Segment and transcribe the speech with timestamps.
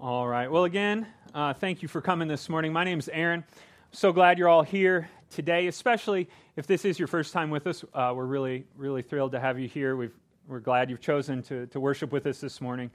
[0.00, 0.50] All right.
[0.50, 2.72] Well, again, uh, thank you for coming this morning.
[2.72, 3.44] My name is Aaron.
[3.92, 7.84] So glad you're all here today, especially if this is your first time with us.
[7.94, 9.96] Uh, we're really, really thrilled to have you here.
[9.96, 10.10] we
[10.50, 12.90] are glad you've chosen to, to worship with us this morning.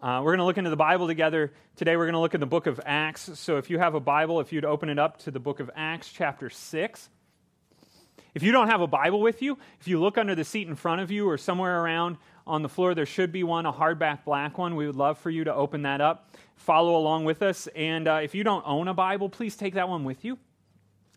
[0.00, 1.52] Uh, we're going to look into the Bible together.
[1.76, 3.36] Today, we're going to look in the book of Acts.
[3.38, 5.70] So, if you have a Bible, if you'd open it up to the book of
[5.74, 7.08] Acts, chapter 6.
[8.38, 10.76] If you don't have a Bible with you, if you look under the seat in
[10.76, 12.94] front of you or somewhere around on the floor.
[12.94, 14.76] There should be one, a hardback black one.
[14.76, 17.66] We would love for you to open that up, follow along with us.
[17.74, 20.38] And uh, if you don't own a Bible, please take that one with you.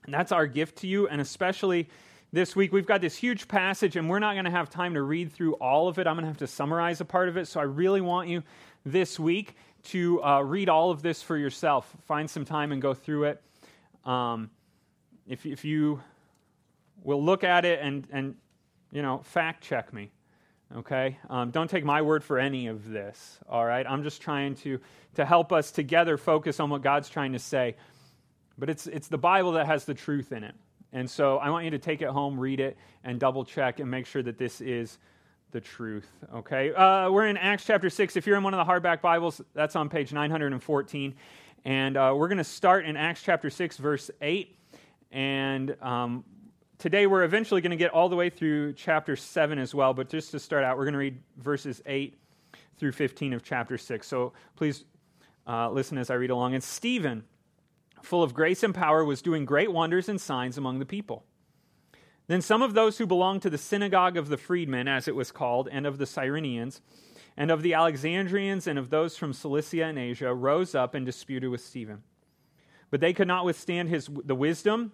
[0.05, 1.87] And that's our gift to you, and especially
[2.33, 5.03] this week, we've got this huge passage, and we're not going to have time to
[5.03, 6.07] read through all of it.
[6.07, 7.47] I'm going to have to summarize a part of it.
[7.47, 8.41] So I really want you
[8.83, 9.53] this week
[9.83, 11.95] to uh, read all of this for yourself.
[12.07, 13.43] Find some time and go through it.
[14.05, 14.49] Um,
[15.27, 16.01] if, if you
[17.03, 18.35] will look at it and, and
[18.91, 20.11] you know, fact check me
[20.77, 21.17] okay?
[21.29, 23.85] Um, don't take my word for any of this, all right?
[23.87, 24.79] I'm just trying to,
[25.15, 27.75] to help us together focus on what God's trying to say.
[28.57, 30.55] But it's, it's the Bible that has the truth in it.
[30.93, 33.89] And so I want you to take it home, read it, and double check and
[33.89, 34.99] make sure that this is
[35.51, 36.73] the truth, okay?
[36.73, 38.15] Uh, we're in Acts chapter 6.
[38.15, 41.13] If you're in one of the hardback Bibles, that's on page 914.
[41.63, 44.57] And uh, we're going to start in Acts chapter 6, verse 8.
[45.11, 46.23] And um,
[46.81, 50.09] today we're eventually going to get all the way through chapter 7 as well, but
[50.09, 52.17] just to start out, we're going to read verses 8
[52.77, 54.07] through 15 of chapter 6.
[54.07, 54.83] So please
[55.45, 56.55] uh, listen as I read along.
[56.55, 57.23] And Stephen,
[58.01, 61.23] full of grace and power, was doing great wonders and signs among the people.
[62.25, 65.31] Then some of those who belonged to the synagogue of the freedmen, as it was
[65.31, 66.81] called, and of the Cyrenians,
[67.37, 71.51] and of the Alexandrians, and of those from Cilicia and Asia, rose up and disputed
[71.51, 72.01] with Stephen.
[72.89, 74.93] But they could not withstand his, the wisdom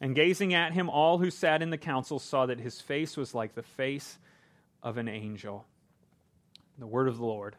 [0.00, 3.34] And gazing at him, all who sat in the council saw that his face was
[3.34, 4.18] like the face
[4.82, 5.64] of an angel.
[6.78, 7.56] The word of the Lord.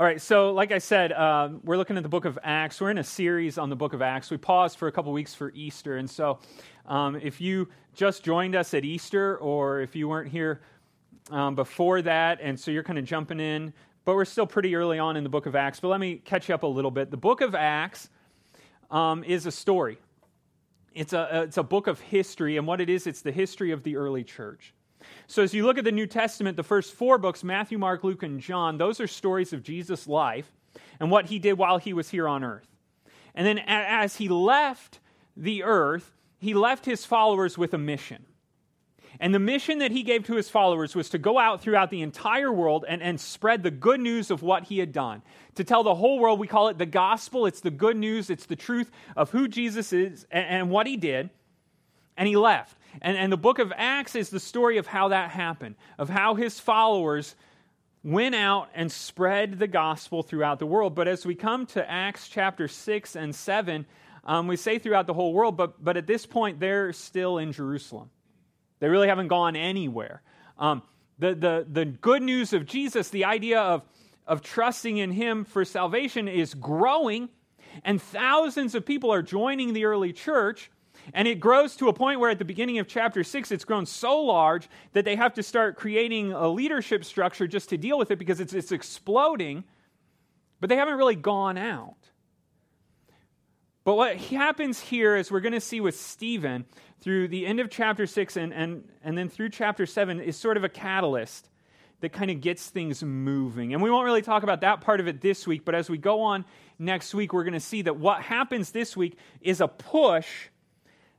[0.00, 2.80] All right, so like I said, uh, we're looking at the book of Acts.
[2.80, 4.30] We're in a series on the book of Acts.
[4.30, 5.98] We paused for a couple weeks for Easter.
[5.98, 6.40] And so
[6.86, 10.62] um, if you just joined us at Easter, or if you weren't here
[11.30, 13.72] um, before that, and so you're kind of jumping in,
[14.04, 15.78] but we're still pretty early on in the book of Acts.
[15.78, 17.10] But let me catch you up a little bit.
[17.10, 18.08] The book of Acts
[18.90, 19.98] um, is a story.
[20.94, 23.82] It's a, it's a book of history, and what it is, it's the history of
[23.82, 24.74] the early church.
[25.26, 28.22] So, as you look at the New Testament, the first four books Matthew, Mark, Luke,
[28.22, 30.52] and John those are stories of Jesus' life
[31.00, 32.68] and what he did while he was here on earth.
[33.34, 35.00] And then, as he left
[35.36, 38.26] the earth, he left his followers with a mission.
[39.20, 42.02] And the mission that he gave to his followers was to go out throughout the
[42.02, 45.22] entire world and, and spread the good news of what he had done.
[45.56, 47.46] To tell the whole world, we call it the gospel.
[47.46, 50.96] It's the good news, it's the truth of who Jesus is and, and what he
[50.96, 51.30] did.
[52.16, 52.76] And he left.
[53.00, 56.34] And, and the book of Acts is the story of how that happened, of how
[56.34, 57.34] his followers
[58.04, 60.94] went out and spread the gospel throughout the world.
[60.94, 63.86] But as we come to Acts chapter 6 and 7,
[64.24, 67.52] um, we say throughout the whole world, but, but at this point, they're still in
[67.52, 68.10] Jerusalem.
[68.82, 70.22] They really haven't gone anywhere.
[70.58, 70.82] Um,
[71.16, 73.82] the, the, the good news of Jesus, the idea of,
[74.26, 77.28] of trusting in Him for salvation, is growing,
[77.84, 80.68] and thousands of people are joining the early church.
[81.14, 83.86] And it grows to a point where at the beginning of chapter 6, it's grown
[83.86, 88.10] so large that they have to start creating a leadership structure just to deal with
[88.10, 89.62] it because it's, it's exploding,
[90.58, 91.94] but they haven't really gone out.
[93.84, 96.66] But what happens here is we're going to see with Stephen
[97.00, 100.56] through the end of chapter 6 and, and, and then through chapter 7, is sort
[100.56, 101.48] of a catalyst
[102.00, 103.72] that kind of gets things moving.
[103.72, 105.98] And we won't really talk about that part of it this week, but as we
[105.98, 106.44] go on
[106.78, 110.28] next week, we're going to see that what happens this week is a push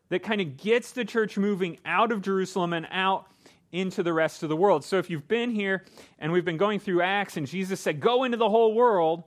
[0.09, 3.27] that kind of gets the church moving out of Jerusalem and out
[3.71, 4.85] into the rest of the world.
[4.85, 5.83] So if you've been here
[6.19, 9.23] and we've been going through Acts, and Jesus said, Go into the whole world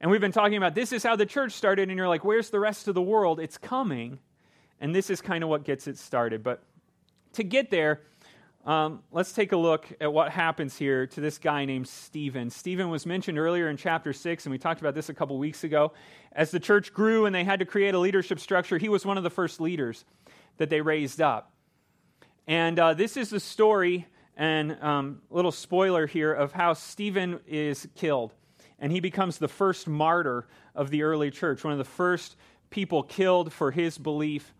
[0.00, 2.50] and we've been talking about this is how the church started, and you're like, where's
[2.50, 3.38] the rest of the world?
[3.38, 4.18] It's coming.
[4.80, 6.42] And this is kind of what gets it started.
[6.42, 6.62] But
[7.34, 8.00] to get there,
[8.64, 12.48] um, let's take a look at what happens here to this guy named Stephen.
[12.50, 15.64] Stephen was mentioned earlier in chapter 6, and we talked about this a couple weeks
[15.64, 15.92] ago.
[16.32, 19.18] As the church grew and they had to create a leadership structure, he was one
[19.18, 20.04] of the first leaders
[20.56, 21.52] that they raised up.
[22.46, 24.06] And uh, this is the story,
[24.36, 28.34] and um, little spoiler here, of how Stephen is killed.
[28.80, 32.36] And he becomes the first martyr of the early church, one of the first
[32.70, 34.54] people killed for his belief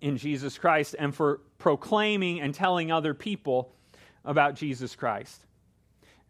[0.00, 3.72] in Jesus Christ and for proclaiming and telling other people
[4.24, 5.44] about Jesus Christ.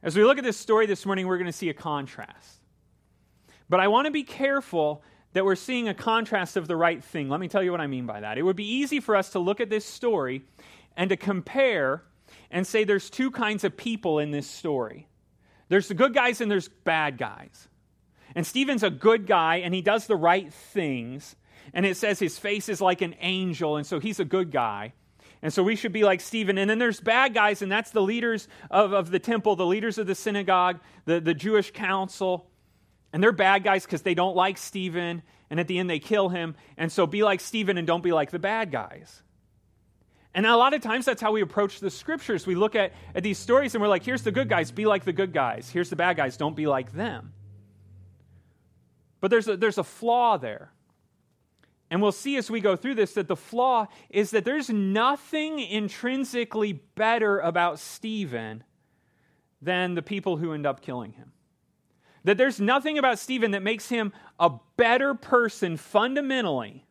[0.03, 2.61] As we look at this story this morning, we're going to see a contrast.
[3.69, 5.03] But I want to be careful
[5.33, 7.29] that we're seeing a contrast of the right thing.
[7.29, 8.39] Let me tell you what I mean by that.
[8.39, 10.43] It would be easy for us to look at this story
[10.97, 12.03] and to compare
[12.51, 15.09] and say there's two kinds of people in this story
[15.69, 17.69] there's the good guys and there's bad guys.
[18.35, 21.37] And Stephen's a good guy and he does the right things.
[21.73, 24.93] And it says his face is like an angel, and so he's a good guy.
[25.43, 26.59] And so we should be like Stephen.
[26.59, 29.99] And then there's bad guys, and that's the leaders of, of the temple, the leaders
[29.99, 32.51] of the synagogue, the, the Jewish council.
[33.13, 36.29] And they're bad guys because they don't like Stephen, and at the end they kill
[36.29, 36.55] him.
[36.77, 39.23] And so be like Stephen and don't be like the bad guys.
[40.35, 42.47] And a lot of times that's how we approach the scriptures.
[42.47, 45.05] We look at, at these stories and we're like, here's the good guys, be like
[45.05, 45.71] the good guys.
[45.71, 47.33] Here's the bad guys, don't be like them.
[49.21, 50.73] But there's a, there's a flaw there.
[51.89, 55.61] And we'll see as we go through this that the flaw is that there's nothing
[55.61, 58.65] intrinsically better about Stephen
[59.63, 61.31] than the people who end up killing him.
[62.25, 66.85] That there's nothing about Stephen that makes him a better person fundamentally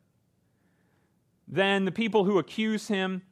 [1.48, 3.24] than the people who accuse him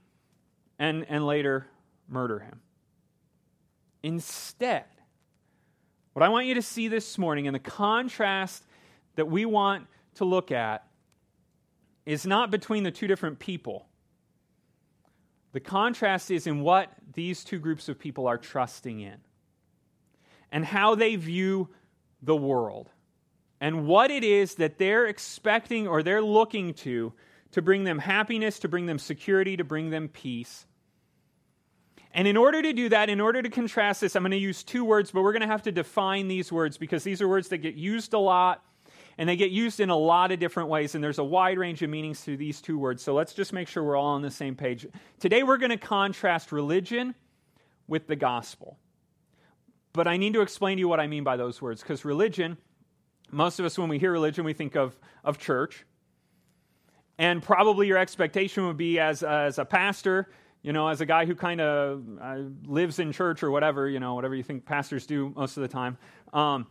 [0.81, 1.67] and, and later
[2.09, 2.59] murder him.
[4.01, 4.85] Instead,
[6.13, 8.65] what I want you to see this morning and the contrast
[9.15, 9.85] that we want
[10.15, 10.87] to look at
[12.07, 13.85] is not between the two different people.
[15.51, 19.17] The contrast is in what these two groups of people are trusting in
[20.51, 21.69] and how they view
[22.23, 22.89] the world
[23.59, 27.13] and what it is that they're expecting or they're looking to
[27.51, 30.65] to bring them happiness, to bring them security, to bring them peace.
[32.13, 34.63] And in order to do that, in order to contrast this, I'm going to use
[34.63, 37.49] two words, but we're going to have to define these words because these are words
[37.49, 38.63] that get used a lot
[39.17, 41.81] and they get used in a lot of different ways, and there's a wide range
[41.81, 43.03] of meanings to these two words.
[43.03, 44.87] So let's just make sure we're all on the same page.
[45.19, 47.13] Today, we're going to contrast religion
[47.87, 48.77] with the gospel.
[49.93, 52.57] But I need to explain to you what I mean by those words because religion,
[53.29, 55.85] most of us, when we hear religion, we think of, of church.
[57.17, 60.29] And probably your expectation would be as, as a pastor
[60.63, 63.99] you know, as a guy who kind of uh, lives in church or whatever, you
[63.99, 65.97] know, whatever you think pastors do most of the time,
[66.33, 66.67] um,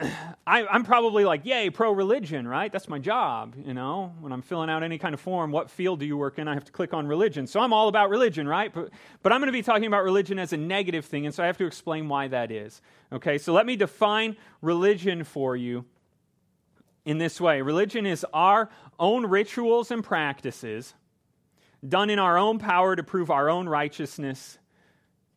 [0.46, 2.72] I, am probably like, yay, pro religion, right?
[2.72, 4.12] That's my job, you know.
[4.20, 6.48] When I'm filling out any kind of form, what field do you work in?
[6.48, 7.46] I have to click on religion.
[7.46, 8.74] So I'm all about religion, right?
[8.74, 8.90] But,
[9.22, 11.46] but I'm going to be talking about religion as a negative thing, and so I
[11.46, 12.82] have to explain why that is.
[13.12, 15.84] Okay, so let me define religion for you
[17.04, 20.94] in this way religion is our own rituals and practices
[21.88, 24.58] done in our own power to prove our own righteousness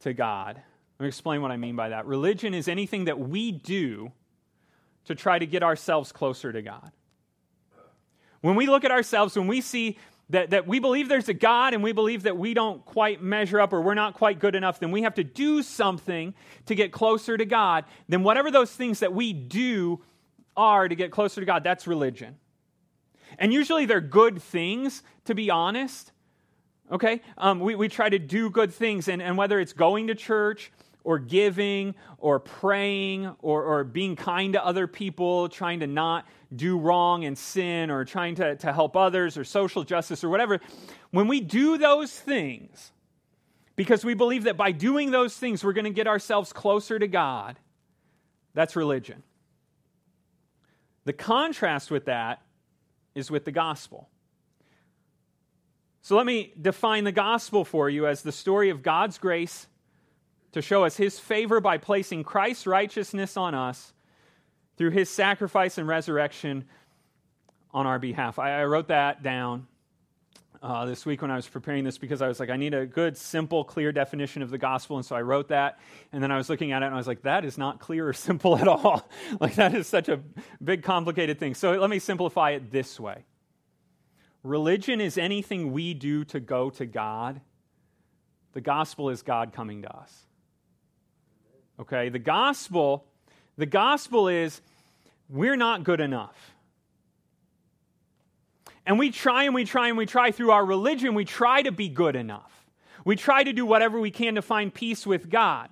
[0.02, 0.62] to God.
[1.00, 2.06] Let me explain what I mean by that.
[2.06, 4.12] Religion is anything that we do
[5.06, 6.92] to try to get ourselves closer to God.
[8.42, 9.98] When we look at ourselves, when we see
[10.30, 13.60] that, that we believe there's a God and we believe that we don't quite measure
[13.60, 16.34] up or we're not quite good enough, then we have to do something
[16.66, 17.86] to get closer to God.
[18.10, 20.02] Then, whatever those things that we do
[20.56, 22.38] are to get closer to God, that's religion.
[23.40, 26.12] And usually they're good things, to be honest.
[26.92, 27.22] Okay?
[27.38, 30.72] Um, we, we try to do good things, and, and whether it's going to church
[31.04, 36.78] or giving or praying or, or being kind to other people, trying to not do
[36.78, 40.60] wrong and sin or trying to, to help others or social justice or whatever,
[41.12, 42.92] when we do those things,
[43.78, 47.08] because we believe that by doing those things we're going to get ourselves closer to
[47.08, 47.58] God,
[48.54, 49.24] that's religion.
[51.06, 52.42] The contrast with that
[53.16, 54.10] is with the gospel.
[56.02, 59.68] So let me define the gospel for you as the story of God's grace
[60.54, 63.94] to show us his favor by placing Christ's righteousness on us
[64.78, 66.66] through his sacrifice and resurrection
[67.72, 68.40] on our behalf.
[68.40, 69.68] I, I wrote that down
[70.62, 72.86] uh, this week when I was preparing this because I was like, I need a
[72.86, 74.98] good, simple, clear definition of the gospel.
[74.98, 75.80] And so I wrote that.
[76.12, 78.08] And then I was looking at it and I was like, that is not clear
[78.08, 79.08] or simple at all.
[79.40, 80.20] like, that is such a
[80.64, 81.54] big, complicated thing.
[81.54, 83.26] So let me simplify it this way
[84.48, 87.42] religion is anything we do to go to God,
[88.54, 90.26] the gospel is God coming to us.
[91.80, 92.10] Okay?
[92.10, 93.06] The gospel,
[93.58, 94.62] the gospel is
[95.30, 96.56] we're not good enough.
[98.86, 101.72] And we try and we try and we try through our religion, we try to
[101.72, 102.52] be good enough.
[103.04, 105.70] We try to do whatever we can to find peace with God.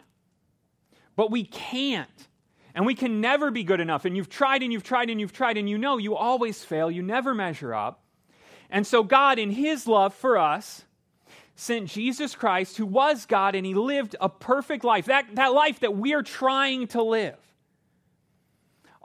[1.15, 2.09] But we can't.
[2.73, 4.03] And we can never be good enough.
[4.03, 6.91] And you've tried and you've tried and you've tried, and you know you always fail.
[6.91, 8.04] You never measure up.
[8.69, 10.83] And so, God, in His love for us,
[11.55, 15.79] sent Jesus Christ, who was God, and He lived a perfect life, that, that life
[15.81, 17.37] that we are trying to live.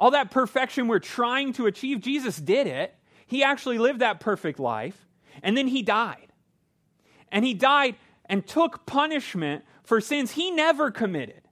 [0.01, 2.95] all that perfection we're trying to achieve, Jesus did it.
[3.27, 5.07] He actually lived that perfect life,
[5.43, 6.33] and then he died.
[7.31, 11.43] And he died and took punishment for sins he never committed.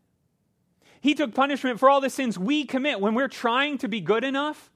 [1.00, 4.24] He took punishment for all the sins we commit when we're trying to be good
[4.24, 4.70] enough.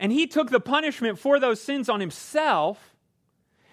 [0.00, 2.90] And he took the punishment for those sins on himself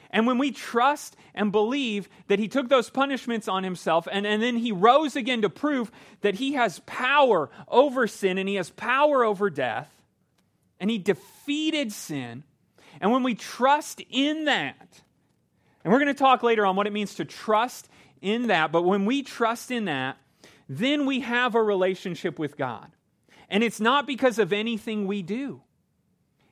[0.09, 4.41] and when we trust and believe that he took those punishments on himself and, and
[4.41, 5.91] then he rose again to prove
[6.21, 9.91] that he has power over sin and he has power over death,
[10.79, 12.43] and he defeated sin,
[13.01, 15.01] and when we trust in that,
[15.83, 17.89] and we're going to talk later on what it means to trust
[18.21, 20.17] in that, but when we trust in that,
[20.69, 22.91] then we have a relationship with God.
[23.49, 25.61] And it's not because of anything we do.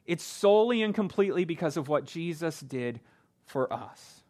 [0.05, 2.99] It's solely and completely because of what Jesus did
[3.45, 4.21] for us.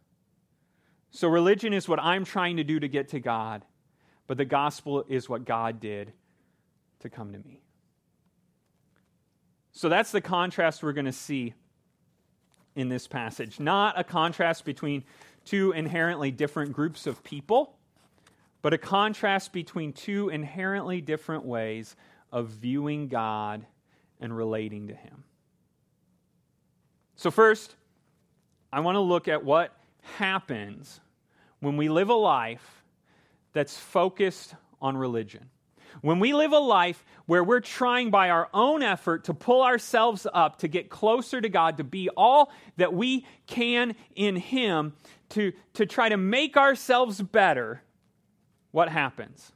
[1.12, 3.64] So, religion is what I'm trying to do to get to God,
[4.28, 6.12] but the gospel is what God did
[7.00, 7.62] to come to me.
[9.72, 11.54] So, that's the contrast we're going to see
[12.76, 13.60] in this passage.
[13.60, 15.04] Not a contrast between
[15.46, 17.78] two inherently different groups of people,
[18.62, 21.96] but a contrast between two inherently different ways
[22.32, 23.66] of viewing God
[24.20, 25.25] and relating to Him.
[27.16, 27.76] So, first,
[28.72, 29.76] I want to look at what
[30.18, 31.00] happens
[31.60, 32.84] when we live a life
[33.54, 35.50] that's focused on religion.
[36.02, 40.28] When we live a life where we're trying by our own effort to pull ourselves
[40.32, 44.94] up, to get closer to God, to be all that we can in Him,
[45.30, 47.82] to, to try to make ourselves better,
[48.72, 49.54] what happens?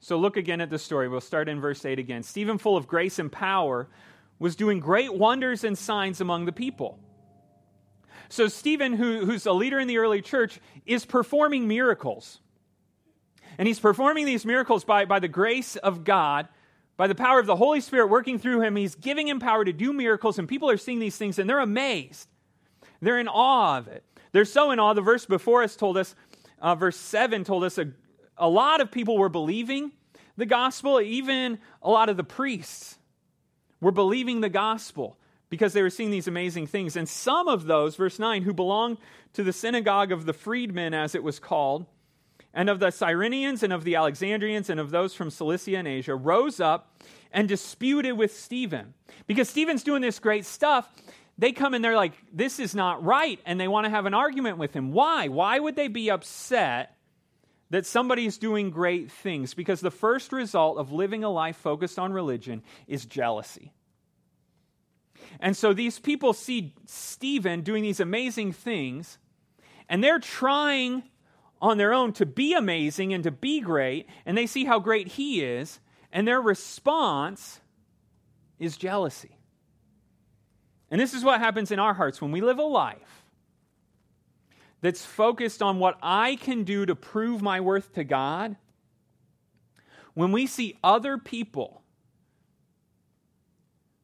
[0.00, 1.08] So look again at the story.
[1.08, 2.22] We'll start in verse 8 again.
[2.22, 3.88] Stephen, full of grace and power,
[4.38, 6.98] was doing great wonders and signs among the people.
[8.28, 12.40] So, Stephen, who, who's a leader in the early church, is performing miracles.
[13.58, 16.48] And he's performing these miracles by, by the grace of God,
[16.96, 18.76] by the power of the Holy Spirit working through him.
[18.76, 21.60] He's giving him power to do miracles, and people are seeing these things and they're
[21.60, 22.28] amazed.
[23.00, 24.04] They're in awe of it.
[24.32, 24.94] They're so in awe.
[24.94, 26.14] The verse before us told us,
[26.60, 27.92] uh, verse 7 told us a,
[28.36, 29.92] a lot of people were believing
[30.36, 32.98] the gospel, even a lot of the priests
[33.80, 35.18] were believing the gospel
[35.48, 36.96] because they were seeing these amazing things.
[36.96, 38.98] And some of those, verse 9, who belonged
[39.34, 41.86] to the synagogue of the freedmen, as it was called,
[42.52, 46.14] and of the Cyrenians and of the Alexandrians and of those from Cilicia and Asia,
[46.14, 48.94] rose up and disputed with Stephen.
[49.26, 50.90] Because Stephen's doing this great stuff.
[51.38, 53.38] They come and they're like, this is not right.
[53.44, 54.92] And they want to have an argument with him.
[54.92, 55.28] Why?
[55.28, 56.95] Why would they be upset
[57.70, 59.54] that somebody's doing great things?
[59.54, 63.72] Because the first result of living a life focused on religion is jealousy.
[65.40, 69.18] And so these people see Stephen doing these amazing things,
[69.88, 71.02] and they're trying
[71.60, 75.08] on their own to be amazing and to be great, and they see how great
[75.08, 75.80] he is,
[76.12, 77.60] and their response
[78.58, 79.38] is jealousy.
[80.90, 83.25] And this is what happens in our hearts when we live a life
[84.80, 88.56] that's focused on what I can do to prove my worth to God.
[90.14, 91.82] When we see other people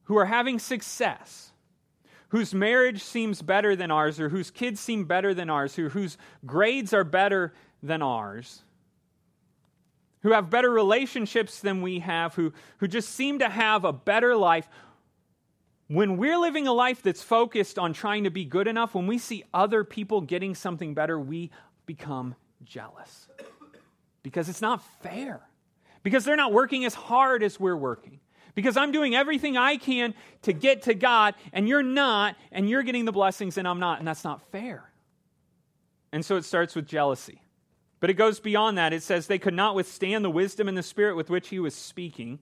[0.04, 1.52] who are having success,
[2.28, 6.16] whose marriage seems better than ours, or whose kids seem better than ours, who, whose
[6.44, 7.52] grades are better
[7.82, 8.62] than ours,
[10.22, 14.36] who have better relationships than we have, who, who just seem to have a better
[14.36, 14.68] life.
[15.92, 19.18] When we're living a life that's focused on trying to be good enough, when we
[19.18, 21.50] see other people getting something better, we
[21.84, 22.34] become
[22.64, 23.28] jealous.
[24.22, 25.40] Because it's not fair.
[26.02, 28.20] Because they're not working as hard as we're working
[28.54, 32.82] because I'm doing everything I can to get to God, and you're not, and you're
[32.82, 34.90] getting the blessings, and I'm not, and that's not fair.
[36.12, 37.40] And so it starts with jealousy.
[38.00, 38.92] But it goes beyond that.
[38.92, 41.74] It says they could not withstand the wisdom and the spirit with which he was
[41.74, 42.40] speaking.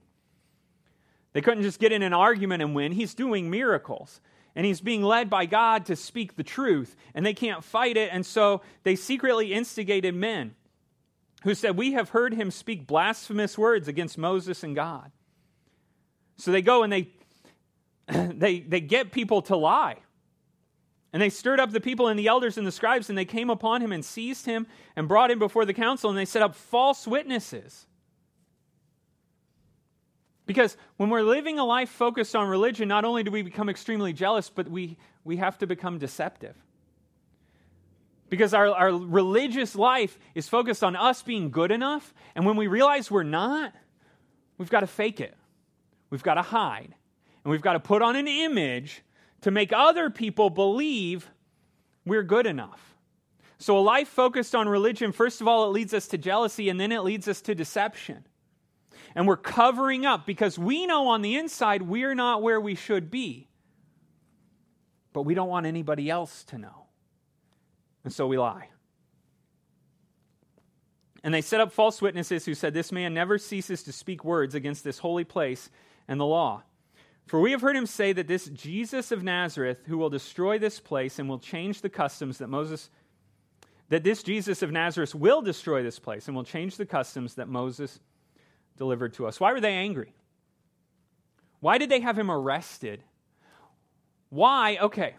[1.33, 2.91] They couldn't just get in an argument and win.
[2.91, 4.21] He's doing miracles.
[4.55, 6.95] And he's being led by God to speak the truth.
[7.13, 8.09] And they can't fight it.
[8.11, 10.55] And so they secretly instigated men
[11.43, 15.11] who said, We have heard him speak blasphemous words against Moses and God.
[16.37, 17.09] So they go and they,
[18.07, 19.97] they, they get people to lie.
[21.13, 23.49] And they stirred up the people and the elders and the scribes, and they came
[23.49, 26.55] upon him and seized him and brought him before the council, and they set up
[26.55, 27.85] false witnesses.
[30.45, 34.11] Because when we're living a life focused on religion, not only do we become extremely
[34.13, 36.55] jealous, but we, we have to become deceptive.
[38.29, 42.67] Because our, our religious life is focused on us being good enough, and when we
[42.67, 43.73] realize we're not,
[44.57, 45.35] we've got to fake it.
[46.09, 46.93] We've got to hide.
[47.43, 49.03] And we've got to put on an image
[49.41, 51.29] to make other people believe
[52.05, 52.95] we're good enough.
[53.57, 56.79] So, a life focused on religion, first of all, it leads us to jealousy, and
[56.79, 58.25] then it leads us to deception.
[59.15, 63.11] And we're covering up because we know on the inside we're not where we should
[63.11, 63.47] be.
[65.13, 66.85] But we don't want anybody else to know.
[68.03, 68.69] And so we lie.
[71.23, 74.55] And they set up false witnesses who said, This man never ceases to speak words
[74.55, 75.69] against this holy place
[76.07, 76.63] and the law.
[77.27, 80.79] For we have heard him say that this Jesus of Nazareth, who will destroy this
[80.79, 82.89] place and will change the customs that Moses,
[83.89, 87.47] that this Jesus of Nazareth will destroy this place and will change the customs that
[87.47, 87.99] Moses
[88.81, 89.39] delivered to us.
[89.39, 90.11] Why were they angry?
[91.59, 93.03] Why did they have him arrested?
[94.29, 94.79] Why?
[94.81, 95.13] Okay,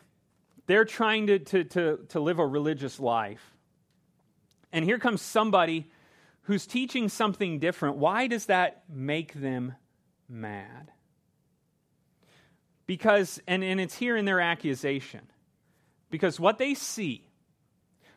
[0.66, 3.54] they're trying to, to, to, to live a religious life.
[4.72, 5.88] And here comes somebody
[6.46, 7.98] who's teaching something different.
[7.98, 9.76] Why does that make them
[10.28, 10.90] mad?
[12.86, 15.20] Because, and, and it's here in their accusation,
[16.10, 17.28] because what they see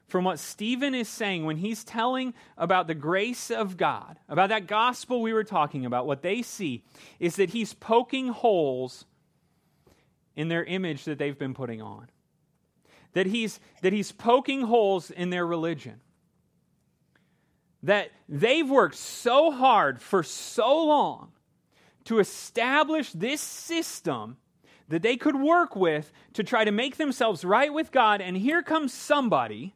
[0.07, 4.67] from what Stephen is saying when he's telling about the grace of God, about that
[4.67, 6.83] gospel we were talking about, what they see
[7.19, 9.05] is that he's poking holes
[10.35, 12.09] in their image that they've been putting on.
[13.13, 16.01] That he's, that he's poking holes in their religion.
[17.81, 21.31] That they've worked so hard for so long
[22.03, 24.37] to establish this system
[24.87, 28.21] that they could work with to try to make themselves right with God.
[28.21, 29.73] And here comes somebody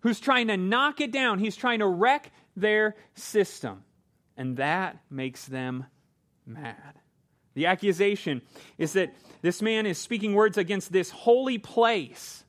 [0.00, 3.82] who's trying to knock it down, he's trying to wreck their system.
[4.36, 5.86] And that makes them
[6.46, 6.94] mad.
[7.54, 8.42] The accusation
[8.76, 12.44] is that this man is speaking words against this holy place,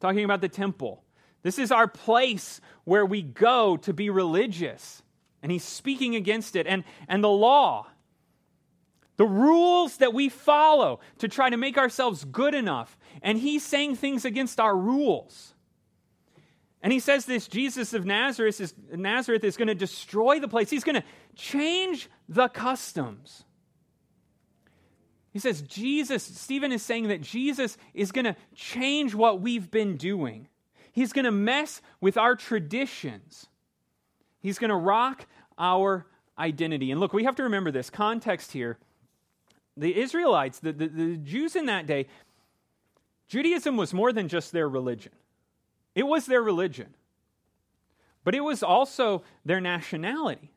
[0.00, 1.02] talking about the temple.
[1.42, 5.02] This is our place where we go to be religious.
[5.42, 6.66] And he's speaking against it.
[6.66, 7.86] And, and the law,
[9.16, 12.96] the rules that we follow to try to make ourselves good enough.
[13.22, 15.54] And he's saying things against our rules.
[16.82, 20.70] And he says this Jesus of Nazareth is, Nazareth is going to destroy the place,
[20.70, 21.04] he's going to
[21.34, 23.44] change the customs.
[25.30, 29.96] He says, Jesus, Stephen is saying that Jesus is going to change what we've been
[29.96, 30.48] doing.
[30.90, 33.46] He's going to mess with our traditions.
[34.40, 35.26] He's going to rock
[35.58, 36.06] our
[36.38, 36.90] identity.
[36.90, 38.78] And look, we have to remember this context here
[39.76, 42.08] the Israelites, the, the, the Jews in that day,
[43.28, 45.12] Judaism was more than just their religion.
[45.98, 46.94] It was their religion,
[48.22, 50.52] but it was also their nationality.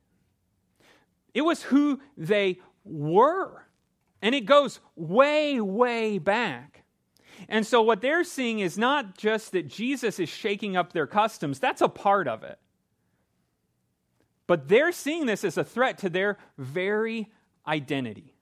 [1.34, 3.66] It was who they were.
[4.22, 6.84] And it goes way, way back.
[7.50, 11.58] And so, what they're seeing is not just that Jesus is shaking up their customs,
[11.58, 12.60] that's a part of it.
[14.46, 17.32] But they're seeing this as a threat to their very
[17.66, 18.36] identity.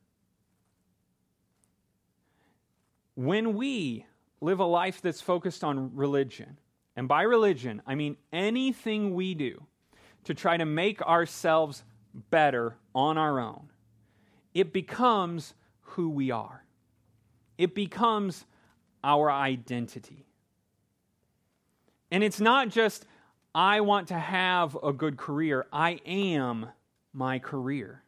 [3.16, 4.06] When we
[4.42, 6.58] live a life that's focused on religion,
[7.00, 9.64] and by religion, I mean anything we do
[10.26, 11.86] to try to make ourselves
[12.30, 13.70] better on our own,
[14.54, 16.66] it becomes who we are,
[17.58, 18.44] it becomes
[19.02, 20.26] our identity.
[22.12, 23.06] And it's not just,
[23.56, 26.66] I want to have a good career, I am
[27.14, 28.04] my career.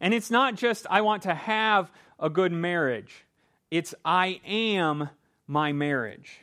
[0.00, 3.24] And it's not just, I want to have a good marriage.
[3.72, 5.08] It's I am
[5.48, 6.42] my marriage.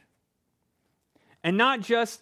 [1.46, 2.22] And not just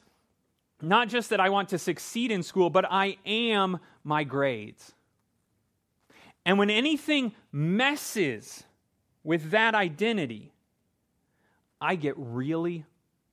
[0.82, 4.92] not just that I want to succeed in school, but I am my grades.
[6.46, 8.66] And when anything messes
[9.24, 10.52] with that identity,
[11.80, 12.86] I get really,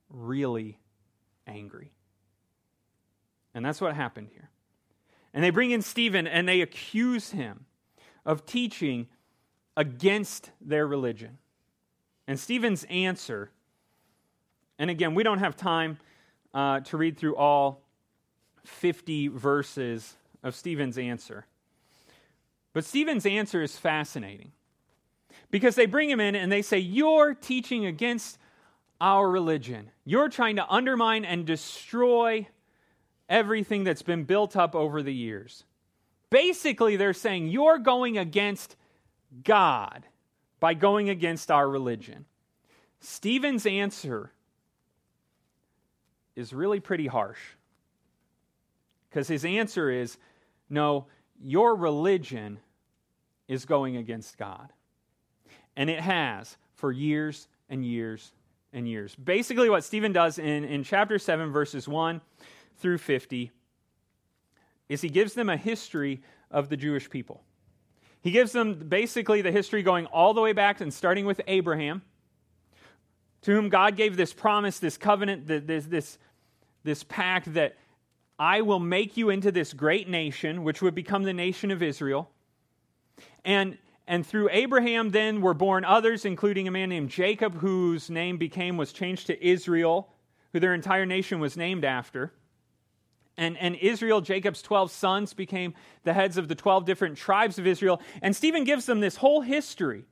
[0.09, 0.79] really
[1.45, 1.91] angry.
[3.53, 4.49] And that's what happened here.
[5.33, 7.65] And they bring in Stephen and they accuse him
[8.25, 9.07] of teaching
[9.75, 11.37] against their religion.
[12.27, 13.51] And Stephen's answer,
[14.81, 15.99] and again, we don't have time
[16.55, 17.83] uh, to read through all
[18.65, 21.45] 50 verses of Stephen's answer.
[22.73, 24.53] But Stephen's answer is fascinating
[25.51, 28.39] because they bring him in and they say, You're teaching against
[28.99, 29.91] our religion.
[30.03, 32.47] You're trying to undermine and destroy
[33.29, 35.63] everything that's been built up over the years.
[36.31, 38.75] Basically, they're saying, You're going against
[39.43, 40.07] God
[40.59, 42.25] by going against our religion.
[42.99, 44.31] Stephen's answer
[46.35, 47.39] is really pretty harsh.
[49.09, 50.17] Because his answer is
[50.69, 51.07] no,
[51.41, 52.59] your religion
[53.47, 54.71] is going against God.
[55.75, 58.31] And it has for years and years
[58.73, 59.15] and years.
[59.15, 62.21] Basically, what Stephen does in, in chapter 7, verses 1
[62.77, 63.51] through 50,
[64.89, 67.43] is he gives them a history of the Jewish people.
[68.21, 72.03] He gives them basically the history going all the way back and starting with Abraham,
[73.43, 76.17] to whom God gave this promise, this covenant, this, this,
[76.83, 77.75] this pact that
[78.37, 82.29] I will make you into this great nation, which would become the nation of Israel.
[83.45, 83.77] And,
[84.07, 88.77] and through Abraham, then were born others, including a man named Jacob, whose name became,
[88.77, 90.09] was changed to Israel,
[90.53, 92.31] who their entire nation was named after.
[93.37, 95.73] And, and Israel, Jacob's 12 sons, became
[96.03, 98.01] the heads of the 12 different tribes of Israel.
[98.21, 100.05] And Stephen gives them this whole history,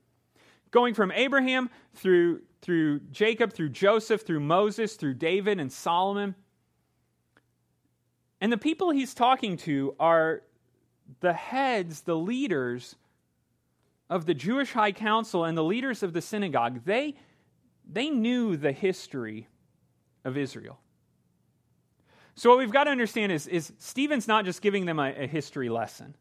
[0.71, 6.35] going from Abraham through, through Jacob, through Joseph, through Moses, through David and Solomon.
[8.41, 10.43] And the people he's talking to are
[11.19, 12.95] the heads, the leaders
[14.09, 16.81] of the Jewish high council and the leaders of the synagogue.
[16.85, 17.15] They,
[17.89, 19.47] they knew the history
[20.23, 20.79] of Israel.
[22.35, 25.27] So, what we've got to understand is, is Stephen's not just giving them a, a
[25.27, 26.15] history lesson.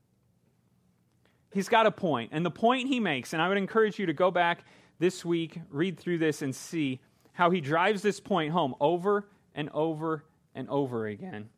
[1.52, 4.12] He's got a point, and the point he makes, and I would encourage you to
[4.12, 4.64] go back
[4.98, 7.00] this week, read through this, and see
[7.32, 11.48] how he drives this point home over and over and over again.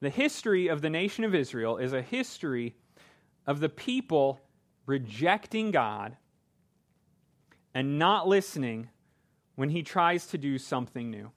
[0.00, 2.74] The history of the nation of Israel is a history
[3.46, 4.40] of the people
[4.86, 6.16] rejecting God
[7.74, 8.88] and not listening
[9.54, 11.30] when he tries to do something new.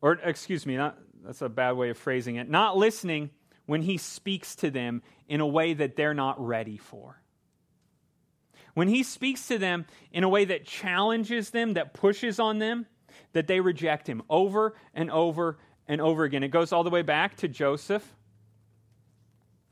[0.00, 3.30] Or excuse me, not, that's a bad way of phrasing it, not listening
[3.66, 7.20] when he speaks to them in a way that they're not ready for.
[8.74, 12.86] When he speaks to them in a way that challenges them, that pushes on them,
[13.32, 16.42] that they reject him over and over and over again.
[16.42, 18.04] It goes all the way back to Joseph.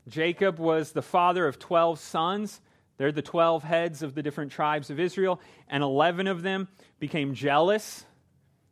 [0.08, 2.60] Jacob was the father of 12 sons.
[2.96, 6.68] They're the 12 heads of the different tribes of Israel, and 11 of them
[7.00, 8.04] became jealous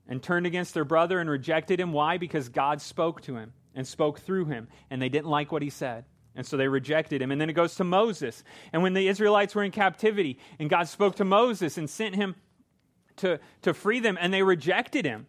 [0.08, 1.92] and turned against their brother and rejected him.
[1.92, 2.18] Why?
[2.18, 5.70] Because God spoke to him and spoke through him, and they didn't like what he
[5.70, 6.04] said.
[6.34, 7.32] And so they rejected him.
[7.32, 8.44] And then it goes to Moses.
[8.72, 12.36] And when the Israelites were in captivity, and God spoke to Moses and sent him
[13.16, 15.26] to, to free them, and they rejected him.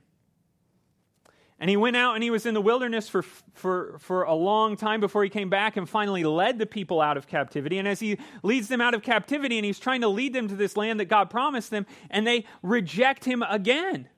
[1.60, 3.22] And he went out and he was in the wilderness for,
[3.54, 7.18] for, for a long time before he came back and finally led the people out
[7.18, 7.78] of captivity.
[7.78, 10.56] And as he leads them out of captivity and he's trying to lead them to
[10.56, 14.10] this land that God promised them, and they reject him again.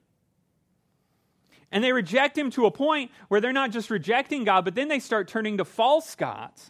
[1.73, 4.89] And they reject him to a point where they're not just rejecting God, but then
[4.89, 6.69] they start turning to false gods.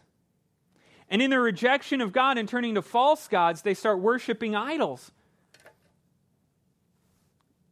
[1.10, 5.12] And in their rejection of God and turning to false gods, they start worshiping idols.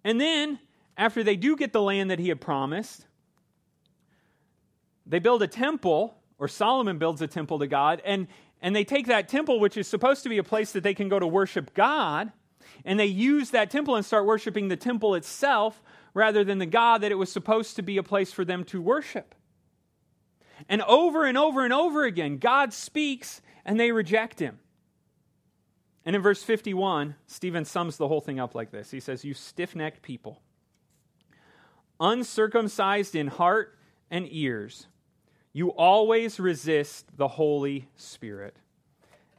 [0.04, 0.60] And then,
[0.98, 3.06] after they do get the land that he had promised,
[5.06, 8.28] they build a temple, or Solomon builds a temple to God, and,
[8.62, 11.08] and they take that temple, which is supposed to be a place that they can
[11.08, 12.34] go to worship God,
[12.84, 15.82] and they use that temple and start worshiping the temple itself
[16.14, 18.82] rather than the God that it was supposed to be a place for them to
[18.82, 19.36] worship.
[20.70, 24.60] And over and over and over again, God speaks and they reject him.
[26.06, 29.34] And in verse 51, Stephen sums the whole thing up like this He says, You
[29.34, 30.42] stiff necked people,
[32.00, 33.78] uncircumcised in heart
[34.10, 34.88] and ears,
[35.54, 38.56] you always resist the Holy Spirit.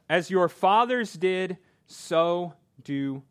[0.09, 1.57] As your fathers did,
[1.87, 3.23] so do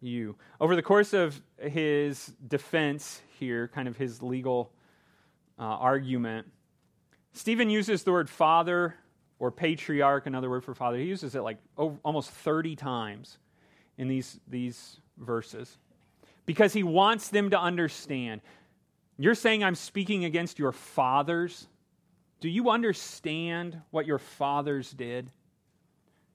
[0.00, 0.36] you.
[0.60, 4.70] Over the course of his defense here, kind of his legal
[5.58, 6.46] uh, argument,
[7.32, 8.94] Stephen uses the word father
[9.38, 10.98] or patriarch, another word for father.
[10.98, 13.38] He uses it like over, almost 30 times
[13.96, 15.78] in these, these verses
[16.48, 18.40] because he wants them to understand.
[19.18, 21.68] You're saying I'm speaking against your fathers.
[22.40, 25.30] Do you understand what your fathers did?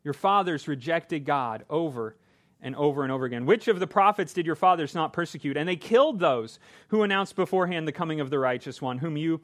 [0.04, 2.16] Your fathers rejected God over
[2.64, 3.46] and over and over again.
[3.46, 5.58] Which of the prophets did your fathers not persecute?
[5.58, 9.42] And they killed those who announced beforehand the coming of the righteous one, whom you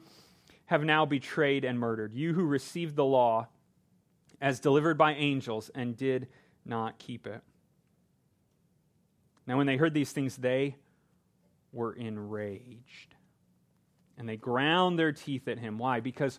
[0.66, 2.14] have now betrayed and murdered.
[2.14, 3.48] You who received the law
[4.40, 6.28] as delivered by angels and did
[6.64, 7.42] not keep it.
[9.46, 10.76] Now, when they heard these things, they
[11.72, 13.14] were enraged.
[14.16, 15.76] And they ground their teeth at him.
[15.76, 16.00] Why?
[16.00, 16.38] Because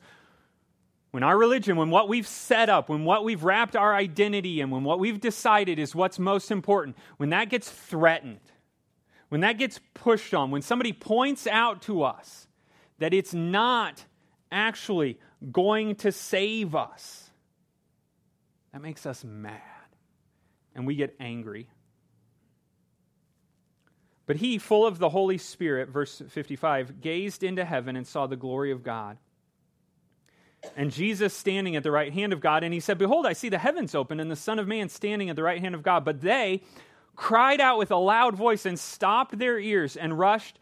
[1.12, 4.70] when our religion, when what we've set up, when what we've wrapped our identity in,
[4.70, 8.40] when what we've decided is what's most important, when that gets threatened,
[9.30, 12.48] when that gets pushed on, when somebody points out to us
[13.00, 14.06] that it's not
[14.52, 15.20] actually
[15.52, 17.30] going to save us,
[18.72, 19.62] that makes us mad
[20.76, 21.68] and we get angry.
[24.26, 28.38] But he, full of the Holy Spirit, verse 55, gazed into heaven and saw the
[28.38, 29.18] glory of God
[30.76, 32.64] and Jesus standing at the right hand of God.
[32.64, 35.30] And he said, Behold, I see the heavens open and the Son of Man standing
[35.30, 36.06] at the right hand of God.
[36.06, 36.62] But they
[37.16, 40.60] cried out with a loud voice and stopped their ears and rushed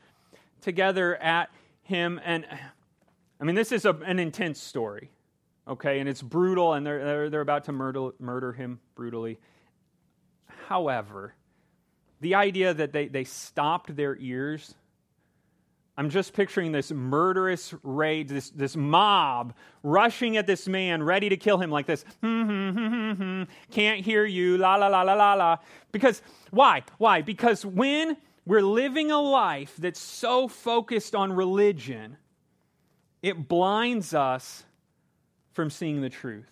[0.61, 1.49] together at
[1.83, 2.19] him.
[2.23, 2.45] And
[3.39, 5.11] I mean, this is a, an intense story,
[5.67, 5.99] okay?
[5.99, 9.37] And it's brutal, and they're, they're, they're about to murder, murder him brutally.
[10.67, 11.33] However,
[12.21, 14.75] the idea that they, they stopped their ears
[15.99, 21.35] I'm just picturing this murderous rage, this, this mob rushing at this man, ready to
[21.35, 22.05] kill him like this.
[22.21, 25.57] Can't hear you, la la la la la la.
[25.91, 26.83] Because, why?
[26.99, 27.21] Why?
[27.21, 32.15] Because when we're living a life that's so focused on religion,
[33.21, 34.63] it blinds us
[35.51, 36.49] from seeing the truth.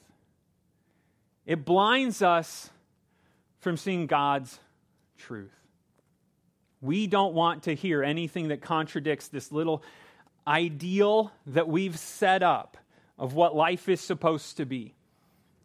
[1.45, 2.69] It blinds us
[3.59, 4.59] from seeing God's
[5.17, 5.56] truth.
[6.81, 9.83] We don't want to hear anything that contradicts this little
[10.45, 12.77] ideal that we've set up
[13.17, 14.93] of what life is supposed to be.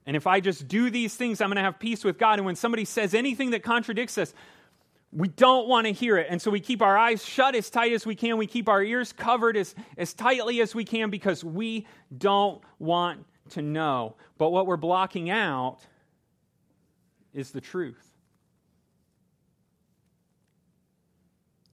[0.07, 2.38] And if I just do these things, I'm going to have peace with God.
[2.38, 4.35] And when somebody says anything that contradicts us,
[5.12, 6.27] we don't want to hear it.
[6.31, 8.38] And so we keep our eyes shut as tight as we can.
[8.38, 13.25] We keep our ears covered as, as tightly as we can because we don't want
[13.51, 14.16] to know.
[14.38, 15.79] But what we're blocking out
[17.35, 18.12] is the truth.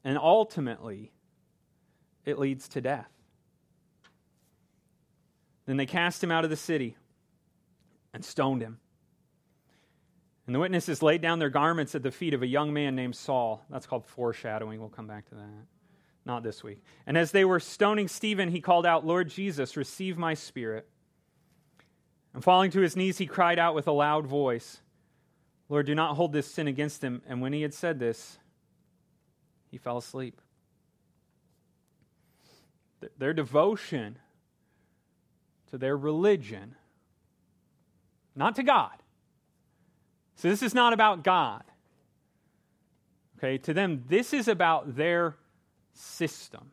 [0.03, 1.11] And ultimately,
[2.25, 3.09] it leads to death.
[5.65, 6.97] Then they cast him out of the city
[8.13, 8.79] and stoned him.
[10.47, 13.15] And the witnesses laid down their garments at the feet of a young man named
[13.15, 13.63] Saul.
[13.69, 14.79] That's called foreshadowing.
[14.79, 15.67] We'll come back to that.
[16.25, 16.81] Not this week.
[17.05, 20.87] And as they were stoning Stephen, he called out, Lord Jesus, receive my spirit.
[22.33, 24.81] And falling to his knees, he cried out with a loud voice,
[25.69, 27.21] Lord, do not hold this sin against him.
[27.27, 28.39] And when he had said this,
[29.69, 30.41] he fell asleep.
[33.17, 34.17] Their devotion
[35.71, 36.75] to their religion,
[38.35, 38.97] not to God.
[40.35, 41.63] So this is not about God.
[43.37, 45.35] Okay, to them, this is about their
[45.93, 46.71] system.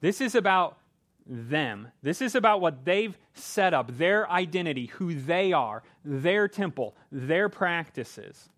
[0.00, 0.78] This is about
[1.26, 1.88] them.
[2.02, 7.48] This is about what they've set up, their identity, who they are, their temple, their
[7.48, 8.48] practices.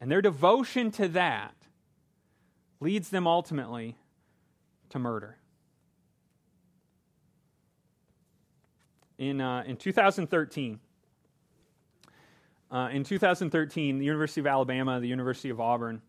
[0.00, 1.54] And their devotion to that
[2.80, 3.96] leads them ultimately
[4.88, 5.36] to murder.
[9.18, 10.80] In, uh, in 2013,
[12.70, 16.00] uh, in 2013, the University of Alabama, the University of Auburn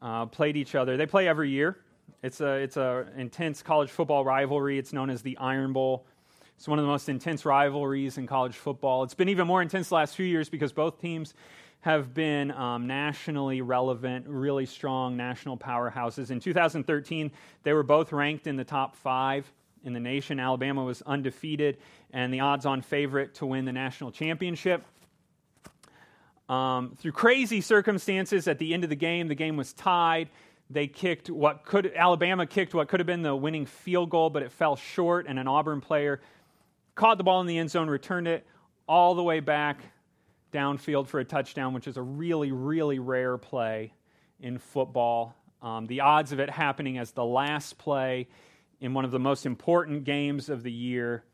[0.00, 0.96] uh, played each other.
[0.96, 1.76] They play every year.
[2.22, 4.78] It's a it's a intense college football rivalry.
[4.78, 6.06] It's known as the Iron Bowl.
[6.58, 9.04] It's one of the most intense rivalries in college football.
[9.04, 11.34] It's been even more intense the last few years because both teams
[11.82, 16.32] have been um, nationally relevant, really strong national powerhouses.
[16.32, 17.30] In 2013,
[17.62, 19.48] they were both ranked in the top five
[19.84, 20.40] in the nation.
[20.40, 21.78] Alabama was undefeated
[22.12, 24.84] and the odds on favorite to win the national championship.
[26.48, 30.28] Um, through crazy circumstances at the end of the game, the game was tied.
[30.70, 34.42] They kicked what could, Alabama kicked what could have been the winning field goal, but
[34.42, 36.20] it fell short, and an Auburn player
[36.98, 38.44] caught the ball in the end zone, returned it
[38.88, 39.80] all the way back
[40.52, 43.92] downfield for a touchdown, which is a really, really rare play
[44.40, 45.34] in football.
[45.62, 48.26] Um, the odds of it happening as the last play
[48.80, 51.24] in one of the most important games of the year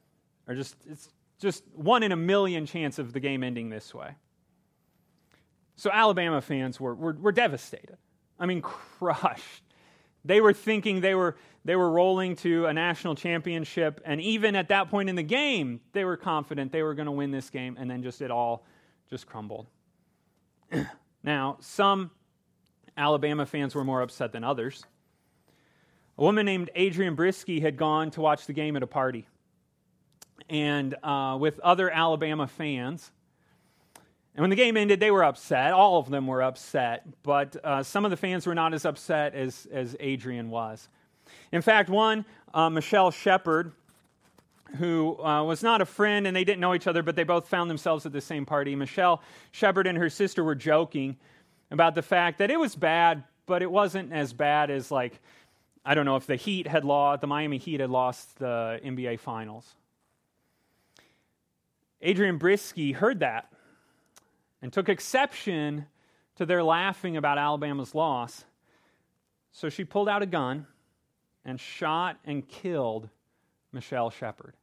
[0.47, 1.09] are just, it's
[1.41, 4.11] just one in a million chance of the game ending this way.
[5.77, 7.97] So Alabama fans were, were, were devastated.
[8.39, 8.61] I mean,
[8.99, 9.63] crushed.
[10.27, 14.69] They were thinking they were, they were rolling to a national championship, and even at
[14.69, 17.77] that point in the game, they were confident they were going to win this game,
[17.79, 18.67] and then just it all
[19.09, 19.67] just crumbled.
[21.23, 22.11] now, some
[22.97, 24.85] Alabama fans were more upset than others.
[26.19, 29.27] A woman named Adrian Brisky had gone to watch the game at a party.
[30.49, 33.11] And uh, with other Alabama fans,
[34.35, 35.73] and when the game ended, they were upset.
[35.73, 39.35] All of them were upset, but uh, some of the fans were not as upset
[39.35, 40.89] as, as Adrian was.
[41.55, 43.71] In fact, one, uh, Michelle Shepard,
[44.77, 47.47] who uh, was not a friend and they didn't know each other, but they both
[47.47, 48.75] found themselves at the same party.
[48.75, 51.17] Michelle Shepard and her sister were joking
[51.71, 55.21] about the fact that it was bad, but it wasn't as bad as, like,
[55.85, 59.21] I don't know, if the Heat had lost, the Miami Heat had lost the NBA
[59.21, 59.77] Finals.
[62.03, 63.53] Adrian Brisky heard that
[64.61, 65.87] and took exception
[66.35, 68.45] to their laughing about Alabama's loss.
[69.53, 70.67] So she pulled out a gun
[71.45, 73.09] and shot and killed
[73.73, 74.55] Michelle Shepard.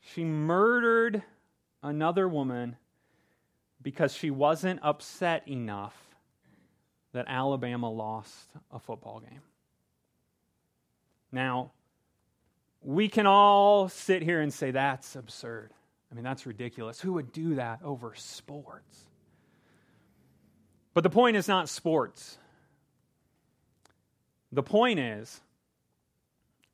[0.00, 1.22] She murdered
[1.82, 2.76] another woman
[3.82, 5.96] because she wasn't upset enough
[7.12, 9.40] that Alabama lost a football game.
[11.32, 11.72] Now,
[12.82, 15.72] we can all sit here and say that's absurd.
[16.10, 17.00] I mean, that's ridiculous.
[17.00, 19.08] Who would do that over sports?
[20.92, 22.38] But the point is not sports.
[24.54, 25.40] The point is,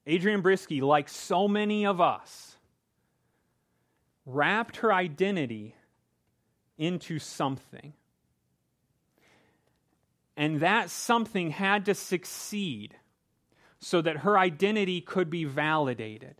[0.06, 2.56] Adrian Brisky, like so many of us,
[4.26, 5.74] wrapped her identity
[6.76, 7.94] into something.
[10.36, 12.96] And that something had to succeed
[13.78, 16.36] so that her identity could be validated.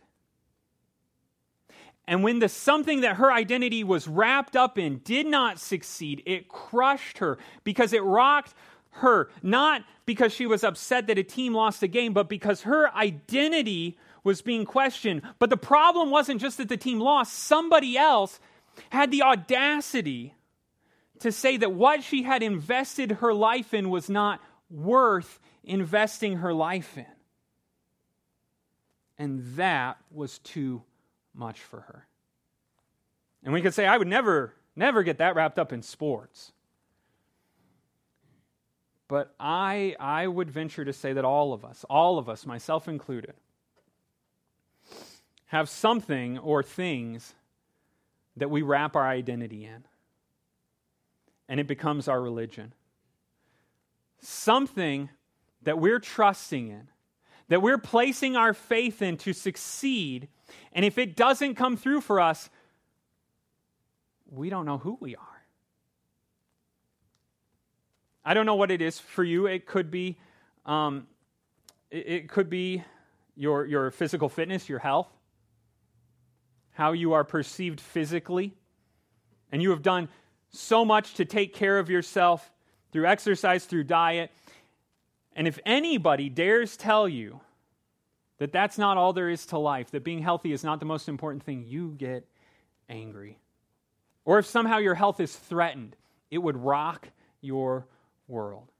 [2.07, 6.49] And when the something that her identity was wrapped up in did not succeed, it
[6.49, 8.53] crushed her because it rocked
[8.91, 12.93] her, not because she was upset that a team lost a game, but because her
[12.95, 15.21] identity was being questioned.
[15.39, 18.39] But the problem wasn't just that the team lost, somebody else
[18.89, 20.35] had the audacity
[21.19, 26.53] to say that what she had invested her life in was not worth investing her
[26.53, 27.05] life in.
[29.17, 30.81] And that was too
[31.33, 32.07] much for her.
[33.43, 36.51] And we could say, I would never, never get that wrapped up in sports.
[39.11, 42.87] But I, I would venture to say that all of us, all of us, myself
[42.87, 43.33] included,
[45.47, 47.33] have something or things
[48.37, 49.83] that we wrap our identity in.
[51.49, 52.71] And it becomes our religion.
[54.21, 55.09] Something
[55.63, 56.87] that we're trusting in,
[57.49, 60.29] that we're placing our faith in to succeed.
[60.71, 62.49] And if it doesn't come through for us,
[64.29, 65.30] we don't know who we are.
[68.23, 69.47] I don't know what it is for you.
[69.47, 70.17] It could be,
[70.65, 71.07] um,
[71.89, 72.83] it, it could be
[73.35, 75.07] your, your physical fitness, your health,
[76.73, 78.53] how you are perceived physically.
[79.51, 80.07] And you have done
[80.51, 82.51] so much to take care of yourself
[82.91, 84.31] through exercise, through diet.
[85.35, 87.41] And if anybody dares tell you
[88.37, 91.09] that that's not all there is to life, that being healthy is not the most
[91.09, 92.27] important thing, you get
[92.89, 93.39] angry.
[94.25, 95.95] Or if somehow your health is threatened,
[96.29, 97.87] it would rock your
[98.31, 98.71] world.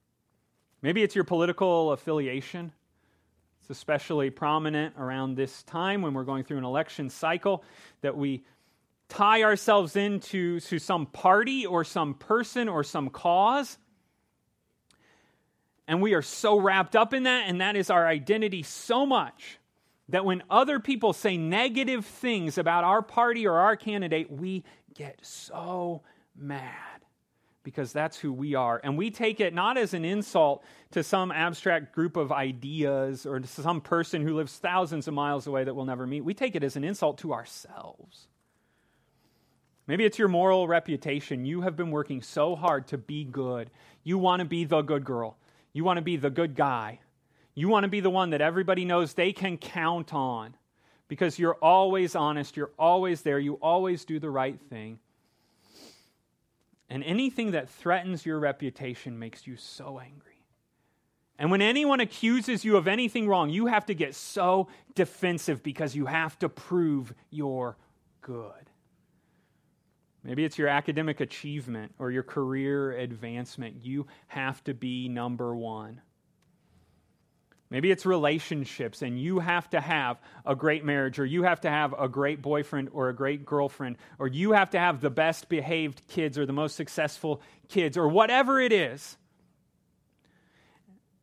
[0.82, 2.72] Maybe it's your political affiliation.
[3.62, 7.64] It's especially prominent around this time when we're going through an election cycle
[8.02, 8.44] that we
[9.10, 13.78] tie ourselves into to some party or some person or some cause.
[15.88, 19.60] And we are so wrapped up in that, and that is our identity so much
[20.10, 25.20] that when other people say negative things about our party or our candidate, we get
[25.22, 26.02] so
[26.36, 26.90] mad
[27.63, 28.82] because that's who we are.
[28.84, 33.39] And we take it not as an insult to some abstract group of ideas or
[33.39, 36.26] to some person who lives thousands of miles away that we'll never meet.
[36.26, 38.28] We take it as an insult to ourselves.
[39.88, 41.45] Maybe it's your moral reputation.
[41.45, 43.69] You have been working so hard to be good.
[44.04, 45.38] You want to be the good girl.
[45.74, 47.00] You want to be the good guy.
[47.54, 50.56] You want to be the one that everybody knows they can count on
[51.08, 52.56] because you're always honest.
[52.56, 53.39] You're always there.
[53.39, 55.00] You always do the right thing.
[56.91, 60.43] And anything that threatens your reputation makes you so angry.
[61.39, 65.95] And when anyone accuses you of anything wrong, you have to get so defensive because
[65.95, 67.77] you have to prove you're
[68.19, 68.69] good.
[70.21, 73.77] Maybe it's your academic achievement or your career advancement.
[73.86, 76.01] You have to be number one.
[77.71, 81.69] Maybe it's relationships, and you have to have a great marriage, or you have to
[81.69, 85.47] have a great boyfriend or a great girlfriend, or you have to have the best
[85.47, 89.17] behaved kids or the most successful kids, or whatever it is.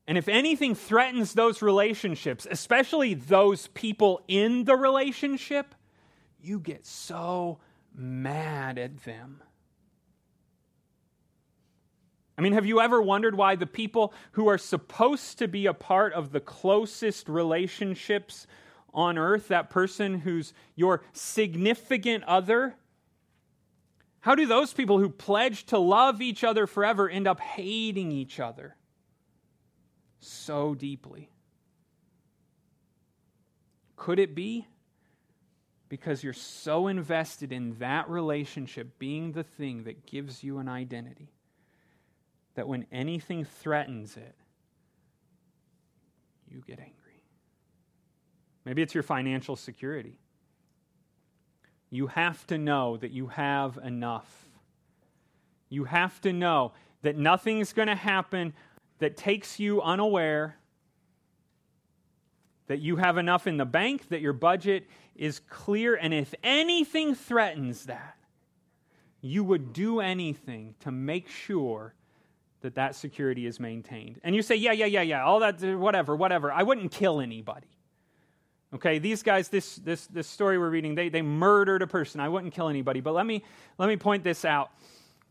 [0.07, 5.75] And if anything threatens those relationships, especially those people in the relationship,
[6.41, 7.59] you get so
[7.95, 9.43] mad at them.
[12.39, 15.75] I mean, have you ever wondered why the people who are supposed to be a
[15.75, 18.47] part of the closest relationships
[18.95, 22.77] on earth, that person who's your significant other,
[24.21, 28.39] how do those people who pledge to love each other forever end up hating each
[28.39, 28.77] other
[30.21, 31.31] so deeply?
[33.97, 34.69] Could it be
[35.89, 41.33] because you're so invested in that relationship being the thing that gives you an identity?
[42.59, 44.35] That when anything threatens it,
[46.49, 47.23] you get angry.
[48.65, 50.19] Maybe it's your financial security.
[51.89, 54.49] You have to know that you have enough.
[55.69, 58.55] You have to know that nothing's going to happen
[58.99, 60.57] that takes you unaware,
[62.67, 67.15] that you have enough in the bank, that your budget is clear, and if anything
[67.15, 68.17] threatens that,
[69.21, 71.95] you would do anything to make sure
[72.61, 74.21] that that security is maintained.
[74.25, 76.53] And you say, yeah, yeah, yeah, yeah, all that, whatever, whatever.
[76.53, 77.69] I wouldn't kill anybody.
[78.75, 82.21] Okay, these guys, this, this, this story we're reading, they, they murdered a person.
[82.21, 83.01] I wouldn't kill anybody.
[83.01, 83.43] But let me,
[83.79, 84.71] let me point this out.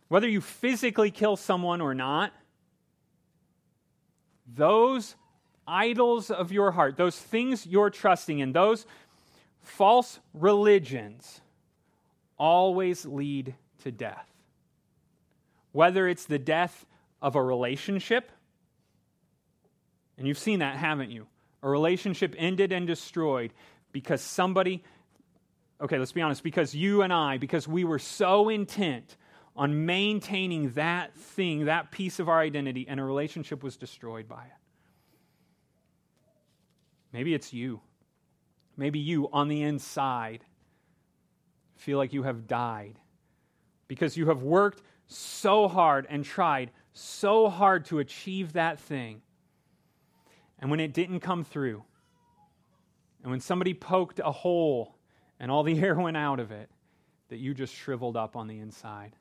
[0.07, 2.31] Whether you physically kill someone or not,
[4.51, 5.15] those
[5.67, 8.85] idols of your heart, those things you're trusting in, those
[9.61, 11.41] false religions
[12.39, 13.53] always lead
[13.83, 14.27] to death.
[15.73, 16.85] Whether it's the death
[17.21, 18.31] of a relationship
[20.17, 21.27] And you've seen that, haven't you?
[21.61, 23.53] A relationship ended and destroyed
[23.91, 24.83] because somebody,
[25.79, 29.15] okay, let's be honest, because you and I, because we were so intent
[29.55, 34.43] on maintaining that thing, that piece of our identity, and a relationship was destroyed by
[34.43, 34.51] it.
[37.11, 37.81] Maybe it's you.
[38.75, 40.43] Maybe you on the inside
[41.75, 42.99] feel like you have died
[43.87, 49.21] because you have worked so hard and tried so hard to achieve that thing.
[50.59, 51.83] And when it didn't come through,
[53.21, 54.95] and when somebody poked a hole
[55.39, 56.69] and all the air went out of it,
[57.29, 59.11] that you just shriveled up on the inside.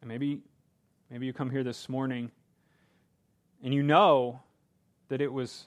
[0.00, 0.40] And maybe,
[1.08, 2.30] maybe you come here this morning
[3.62, 4.40] and you know
[5.08, 5.66] that it was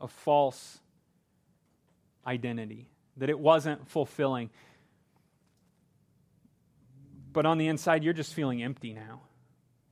[0.00, 0.78] a false
[2.26, 2.86] identity,
[3.16, 4.50] that it wasn't fulfilling.
[7.32, 9.22] But on the inside, you're just feeling empty now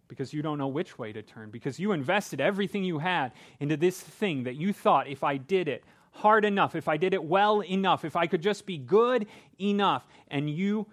[0.09, 3.77] because you don't know which way to turn, because you invested everything you had into
[3.77, 7.23] this thing that you thought if I did it hard enough, if I did it
[7.23, 9.27] well enough, if I could just be good
[9.61, 10.87] enough, and you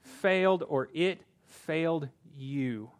[0.00, 2.90] failed or it failed you.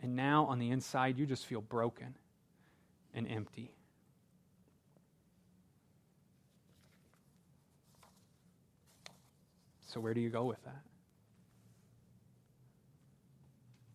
[0.00, 2.16] And now on the inside, you just feel broken
[3.14, 3.72] and empty.
[9.88, 10.82] So, where do you go with that?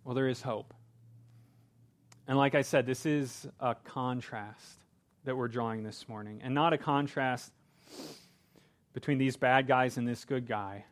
[0.07, 0.73] Well, there is hope.
[2.29, 4.85] And like I said, this is a contrast
[5.25, 7.51] that we're drawing this morning, and not a contrast
[8.93, 10.85] between these bad guys and this good guy,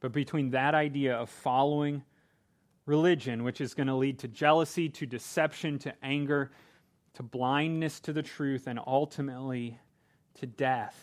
[0.00, 2.02] but between that idea of following
[2.86, 6.50] religion, which is going to lead to jealousy, to deception, to anger,
[7.12, 9.78] to blindness to the truth, and ultimately
[10.36, 10.98] to death.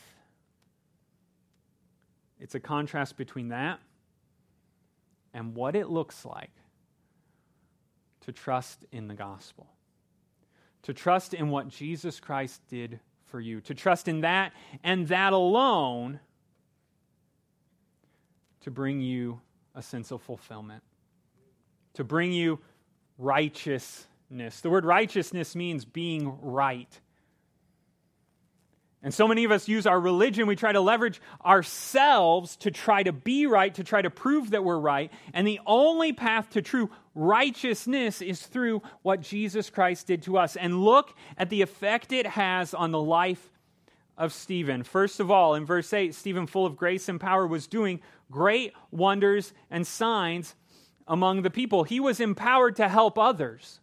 [2.40, 3.80] It's a contrast between that
[5.36, 6.50] and what it looks like
[8.28, 9.68] to trust in the gospel,
[10.84, 14.52] to trust in what Jesus Christ did for you, to trust in that
[14.84, 16.20] and that alone
[18.62, 19.40] to bring you
[19.76, 20.84] a sense of fulfillment,
[21.94, 22.60] to bring you
[23.18, 24.60] righteousness.
[24.60, 27.00] The word righteousness means being right.
[29.04, 33.04] And so many of us use our religion, we try to leverage ourselves to try
[33.04, 35.14] to be right, to try to prove that we're right.
[35.34, 40.56] And the only path to true righteousness is through what Jesus Christ did to us.
[40.56, 43.50] And look at the effect it has on the life
[44.18, 44.84] of Stephen.
[44.84, 48.02] First of all, in verse 8, Stephen, full of grace and power, was doing
[48.32, 50.56] great wonders and signs
[51.08, 51.84] among the people.
[51.84, 53.80] He was empowered to help others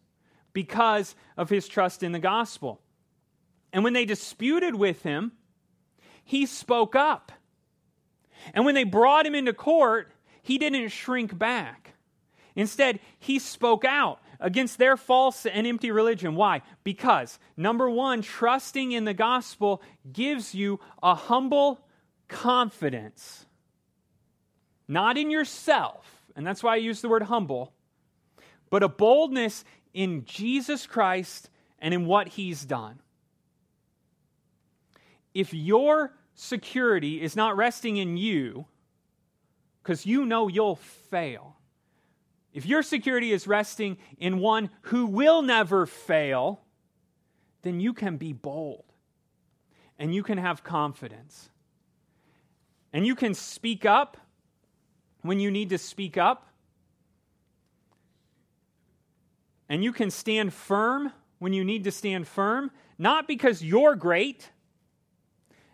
[0.53, 2.81] because of his trust in the gospel.
[3.73, 5.33] And when they disputed with him,
[6.23, 7.31] he spoke up.
[8.53, 10.11] And when they brought him into court,
[10.41, 11.94] he didn't shrink back.
[12.55, 16.35] Instead, he spoke out against their false and empty religion.
[16.35, 16.61] Why?
[16.83, 19.81] Because, number one, trusting in the gospel
[20.11, 21.79] gives you a humble
[22.27, 23.45] confidence,
[24.87, 27.73] not in yourself, and that's why I use the word humble,
[28.69, 31.49] but a boldness in Jesus Christ
[31.79, 32.99] and in what he's done
[35.35, 38.65] if your security is not resting in you,
[39.83, 41.54] because you know you'll fail,
[42.55, 46.61] if your security is resting in one who will never fail,
[47.63, 48.85] then you can be bold
[49.99, 51.49] and you can have confidence.
[52.93, 54.15] And you can speak up
[55.21, 56.47] when you need to speak up.
[59.67, 64.49] And you can stand firm when you need to stand firm, not because you're great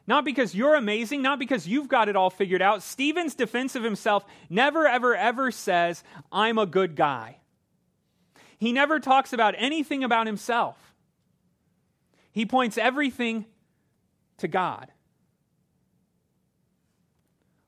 [0.07, 2.83] not because you're amazing, not because you've got it all figured out.
[2.83, 7.37] Stephen's defense of himself never, ever, ever says, I'm a good guy.
[8.57, 10.77] He never talks about anything about himself.
[12.31, 13.45] He points everything
[14.37, 14.91] to God.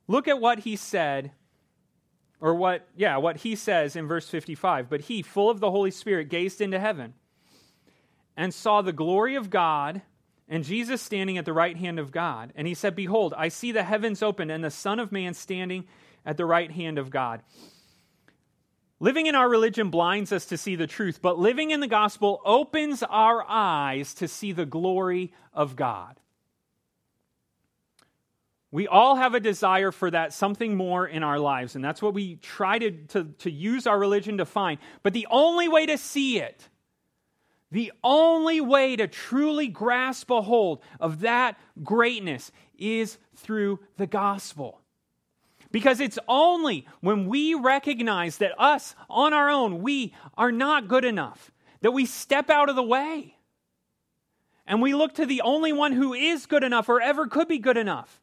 [0.07, 1.31] Look at what he said,
[2.39, 4.89] or what, yeah, what he says in verse 55.
[4.89, 7.13] But he, full of the Holy Spirit, gazed into heaven
[8.35, 10.01] and saw the glory of God
[10.47, 12.51] and Jesus standing at the right hand of God.
[12.55, 15.85] And he said, Behold, I see the heavens opened and the Son of Man standing
[16.25, 17.41] at the right hand of God.
[18.99, 22.41] Living in our religion blinds us to see the truth, but living in the gospel
[22.45, 26.19] opens our eyes to see the glory of God.
[28.71, 32.13] We all have a desire for that something more in our lives, and that's what
[32.13, 34.79] we try to, to, to use our religion to find.
[35.03, 36.69] But the only way to see it
[37.73, 44.79] the only way to truly grasp a hold of that greatness is through the gospel.
[45.71, 51.03] Because it's only when we recognize that us on our own, we are not good
[51.03, 51.51] enough,
[51.81, 53.37] that we step out of the way
[54.67, 57.57] and we look to the only one who is good enough or ever could be
[57.57, 58.21] good enough.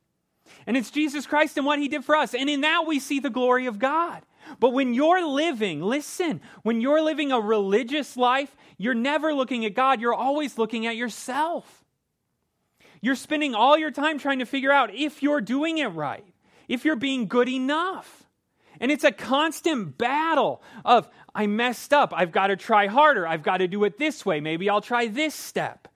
[0.65, 2.35] And it's Jesus Christ and what he did for us.
[2.35, 4.23] And in that we see the glory of God.
[4.59, 9.75] But when you're living, listen, when you're living a religious life, you're never looking at
[9.75, 11.85] God, you're always looking at yourself.
[13.03, 16.25] You're spending all your time trying to figure out if you're doing it right,
[16.69, 18.25] if you're being good enough.
[18.81, 22.13] And it's a constant battle of, I messed up.
[22.17, 23.27] I've got to try harder.
[23.27, 24.41] I've got to do it this way.
[24.41, 25.89] Maybe I'll try this step.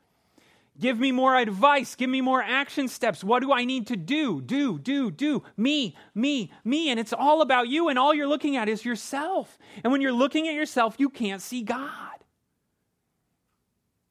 [0.78, 1.94] Give me more advice.
[1.94, 3.22] Give me more action steps.
[3.22, 4.40] What do I need to do?
[4.40, 5.44] Do, do, do.
[5.56, 6.90] Me, me, me.
[6.90, 9.56] And it's all about you, and all you're looking at is yourself.
[9.84, 12.14] And when you're looking at yourself, you can't see God.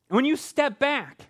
[0.10, 1.28] And when you step back,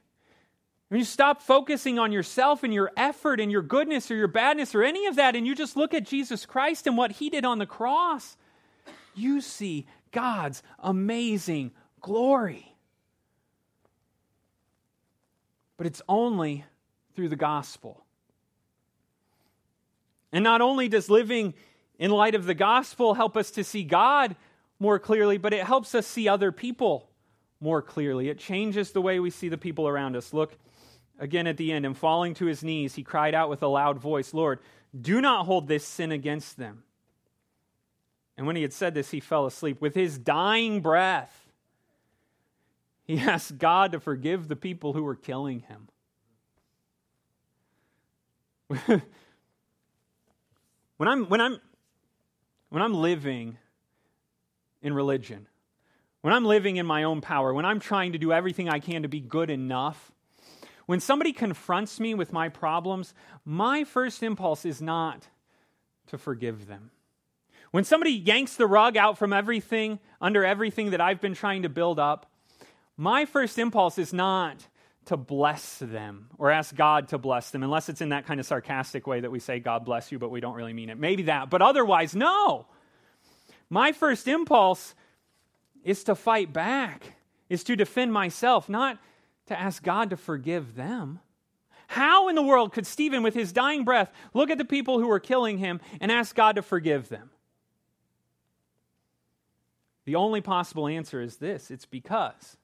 [0.90, 4.76] when you stop focusing on yourself and your effort and your goodness or your badness
[4.76, 7.44] or any of that, and you just look at Jesus Christ and what he did
[7.44, 8.38] on the cross,
[9.16, 11.72] you see God's amazing
[12.02, 12.73] glory.
[15.78, 16.66] But it's only
[17.16, 18.04] through the gospel.
[20.32, 21.54] And not only does living
[22.00, 24.36] in light of the gospel help us to see God
[24.80, 27.10] more clearly, but it helps us see other people
[27.60, 28.30] more clearly.
[28.30, 30.34] It changes the way we see the people around us.
[30.34, 30.58] Look
[31.20, 31.86] again at the end.
[31.86, 34.60] And falling to his knees, he cried out with a loud voice, Lord,
[35.00, 36.84] do not hold this sin against them.
[38.38, 39.80] And when he had said this, he fell asleep.
[39.80, 41.43] With his dying breath,
[43.04, 45.90] he asked God to forgive the people who were killing him.
[50.98, 51.60] when I'm when I'm
[52.70, 53.58] when I'm living
[54.82, 55.48] in religion,
[56.22, 59.04] when I'm living in my own power, when I'm trying to do everything I can
[59.04, 60.12] to be good enough,
[60.86, 63.14] when somebody confronts me with my problems,
[63.46, 65.28] my first impulse is not
[66.08, 66.92] to forgive them.
[67.72, 71.70] When somebody yanks the rug out from everything, under everything that I've been trying to
[71.70, 72.32] build up,
[72.98, 74.68] my first impulse is not
[75.06, 78.46] to bless them or ask God to bless them, unless it's in that kind of
[78.46, 80.98] sarcastic way that we say, God bless you, but we don't really mean it.
[80.98, 82.68] Maybe that, but otherwise, no.
[83.70, 84.96] My first impulse
[85.84, 87.16] is to fight back,
[87.50, 88.98] is to defend myself, not
[89.48, 91.20] to ask God to forgive them.
[91.88, 95.08] How in the world could Stephen, with his dying breath, look at the people who
[95.08, 97.30] were killing him and ask God to forgive them?
[100.06, 102.58] The only possible answer is this it's because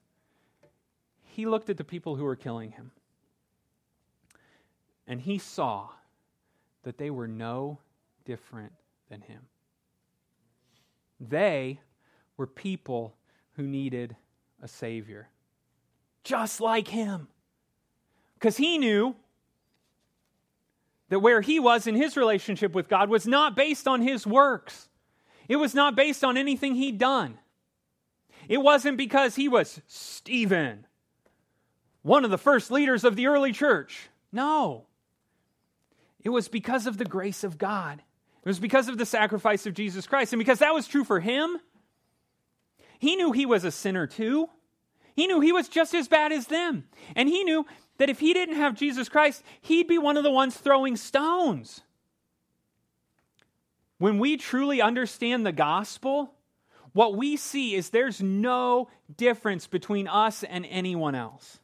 [1.40, 2.90] he looked at the people who were killing him
[5.06, 5.88] and he saw
[6.82, 7.78] that they were no
[8.26, 8.74] different
[9.08, 9.40] than him.
[11.18, 11.80] They
[12.36, 13.14] were people
[13.52, 14.16] who needed
[14.62, 15.30] a Savior,
[16.24, 17.28] just like him.
[18.34, 19.16] Because he knew
[21.08, 24.90] that where he was in his relationship with God was not based on his works,
[25.48, 27.38] it was not based on anything he'd done.
[28.46, 30.84] It wasn't because he was Stephen
[32.02, 34.08] one of the first leaders of the early church.
[34.32, 34.86] No.
[36.22, 38.02] It was because of the grace of God.
[38.42, 40.32] It was because of the sacrifice of Jesus Christ.
[40.32, 41.58] And because that was true for him,
[42.98, 44.48] he knew he was a sinner too.
[45.14, 46.84] He knew he was just as bad as them.
[47.14, 47.66] And he knew
[47.98, 51.82] that if he didn't have Jesus Christ, he'd be one of the ones throwing stones.
[53.98, 56.32] When we truly understand the gospel,
[56.92, 61.59] what we see is there's no difference between us and anyone else.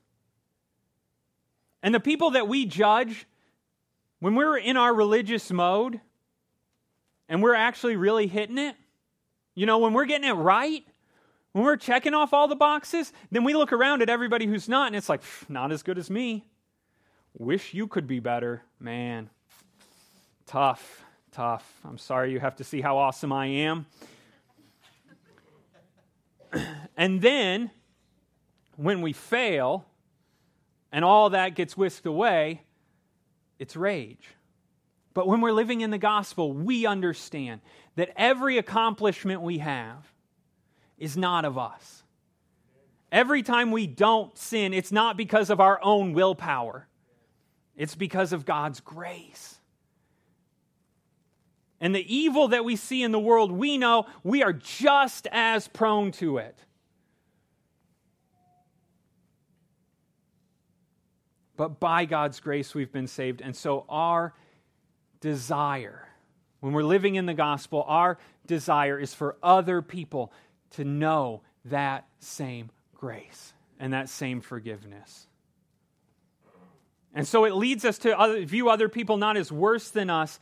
[1.87, 3.29] And the people that we judge,
[4.19, 6.01] when we're in our religious mode
[7.29, 8.75] and we're actually really hitting it,
[9.55, 10.85] you know, when we're getting it right,
[11.53, 14.89] when we're checking off all the boxes, then we look around at everybody who's not,
[14.89, 16.45] and it's like, not as good as me.
[17.39, 18.65] Wish you could be better.
[18.81, 19.31] Man,
[20.45, 21.73] tough, tough.
[21.85, 23.87] I'm sorry you have to see how awesome I am.
[26.97, 27.71] and then,
[28.77, 29.87] when we fail,
[30.97, 32.63] and all that gets whisked away,
[33.59, 34.31] it's rage.
[35.13, 37.61] But when we're living in the gospel, we understand
[37.97, 40.11] that every accomplishment we have
[40.97, 42.03] is not of us.
[43.13, 46.89] Every time we don't sin, it's not because of our own willpower,
[47.77, 49.61] it's because of God's grace.
[51.79, 55.69] And the evil that we see in the world, we know we are just as
[55.69, 56.59] prone to it.
[61.57, 63.41] But by God's grace we've been saved.
[63.41, 64.35] And so our
[65.21, 66.09] desire,
[66.61, 70.33] when we're living in the gospel, our desire is for other people
[70.71, 75.27] to know that same grace and that same forgiveness.
[77.15, 80.39] And so it leads us to view other people not as worse than us,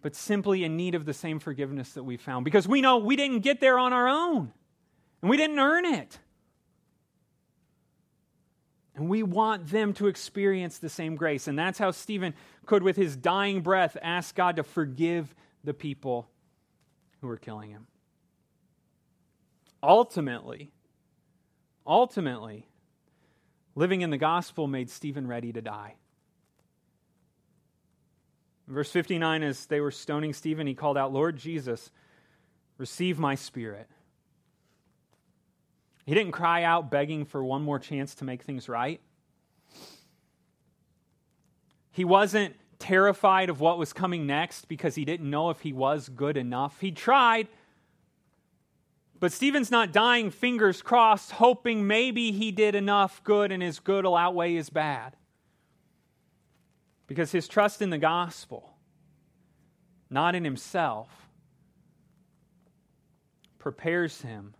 [0.00, 2.44] but simply in need of the same forgiveness that we found.
[2.44, 4.52] Because we know we didn't get there on our own,
[5.20, 6.18] and we didn't earn it.
[8.96, 11.48] And we want them to experience the same grace.
[11.48, 12.32] And that's how Stephen
[12.64, 15.34] could, with his dying breath, ask God to forgive
[15.64, 16.26] the people
[17.20, 17.86] who were killing him.
[19.82, 20.70] Ultimately,
[21.86, 22.66] ultimately,
[23.74, 25.94] living in the gospel made Stephen ready to die.
[28.66, 31.90] verse 59, as they were stoning Stephen, he called out, Lord Jesus,
[32.78, 33.88] receive my spirit.
[36.06, 39.00] He didn't cry out begging for one more chance to make things right.
[41.90, 46.08] He wasn't terrified of what was coming next because he didn't know if he was
[46.08, 46.80] good enough.
[46.80, 47.48] He tried,
[49.18, 54.04] but Stephen's not dying, fingers crossed, hoping maybe he did enough good and his good
[54.04, 55.16] will outweigh his bad.
[57.08, 58.76] Because his trust in the gospel,
[60.08, 61.08] not in himself,
[63.58, 64.54] prepares him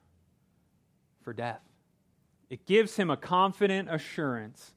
[1.27, 1.61] for death.
[2.51, 4.71] It gives him a confident assurance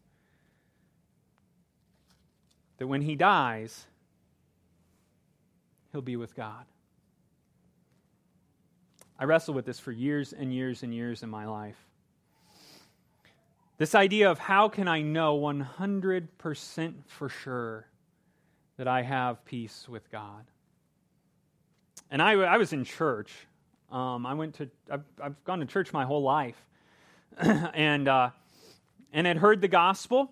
[2.80, 3.86] that when he dies,
[5.92, 6.66] he'll be with God.
[9.20, 11.78] I wrestled with this for years and years and years in my life.
[13.78, 17.86] This idea of how can I know 100% for sure
[18.78, 20.46] that I have peace with God?
[22.10, 23.32] And I, I was in church.
[23.92, 26.62] Um, I went to, I've, I've, gone to church my whole life.
[27.38, 28.30] and, uh,
[29.12, 30.32] and had heard the gospel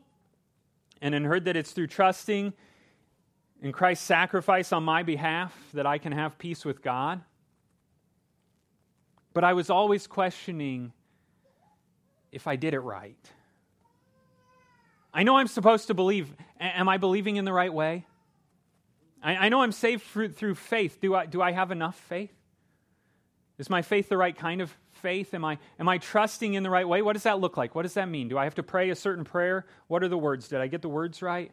[1.01, 2.53] and had heard that it's through trusting
[3.61, 7.21] in Christ's sacrifice on my behalf that I can have peace with God.
[9.33, 10.93] But I was always questioning
[12.31, 13.17] if I did it right.
[15.13, 16.31] I know I'm supposed to believe.
[16.59, 18.05] Am I believing in the right way?
[19.23, 20.99] I, I know I'm saved through, through faith.
[21.01, 22.36] Do I, do I have enough faith?
[23.57, 25.33] Is my faith the right kind of faith?
[25.33, 27.01] Am I, am I trusting in the right way?
[27.01, 27.73] What does that look like?
[27.73, 28.27] What does that mean?
[28.27, 29.65] Do I have to pray a certain prayer?
[29.87, 30.47] What are the words?
[30.47, 31.51] Did I get the words right?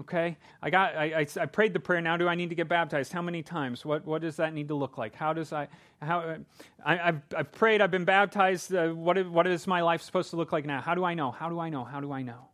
[0.00, 0.96] Okay, I got.
[0.96, 2.00] I, I, I, prayed the prayer.
[2.00, 3.12] Now, do I need to get baptized?
[3.12, 3.84] How many times?
[3.84, 5.14] What What does that need to look like?
[5.14, 5.68] How does I?
[6.00, 6.38] How
[6.82, 7.82] I, have I've prayed.
[7.82, 8.74] I've been baptized.
[8.74, 10.80] Uh, what is, What is my life supposed to look like now?
[10.80, 11.30] How do I know?
[11.30, 11.84] How do I know?
[11.84, 12.48] How do I know?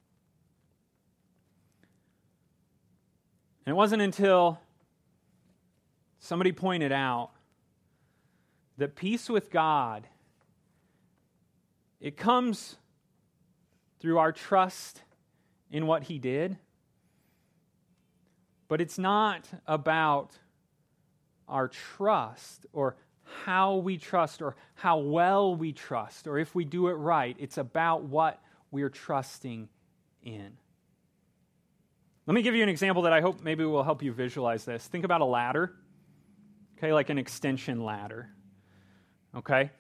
[3.66, 4.58] And it wasn't until
[6.18, 7.30] somebody pointed out
[8.78, 10.06] that peace with God
[12.00, 12.76] it comes
[14.00, 15.02] through our trust
[15.70, 16.56] in what He did
[18.68, 20.38] but it's not about
[21.48, 22.96] our trust or
[23.44, 27.36] how we trust or how well we trust or if we do it right.
[27.38, 29.68] It's about what we're trusting
[30.22, 30.50] in.
[32.26, 34.86] Let me give you an example that I hope maybe will help you visualize this.
[34.86, 35.74] Think about a ladder,
[36.76, 38.28] okay, like an extension ladder,
[39.38, 39.70] okay?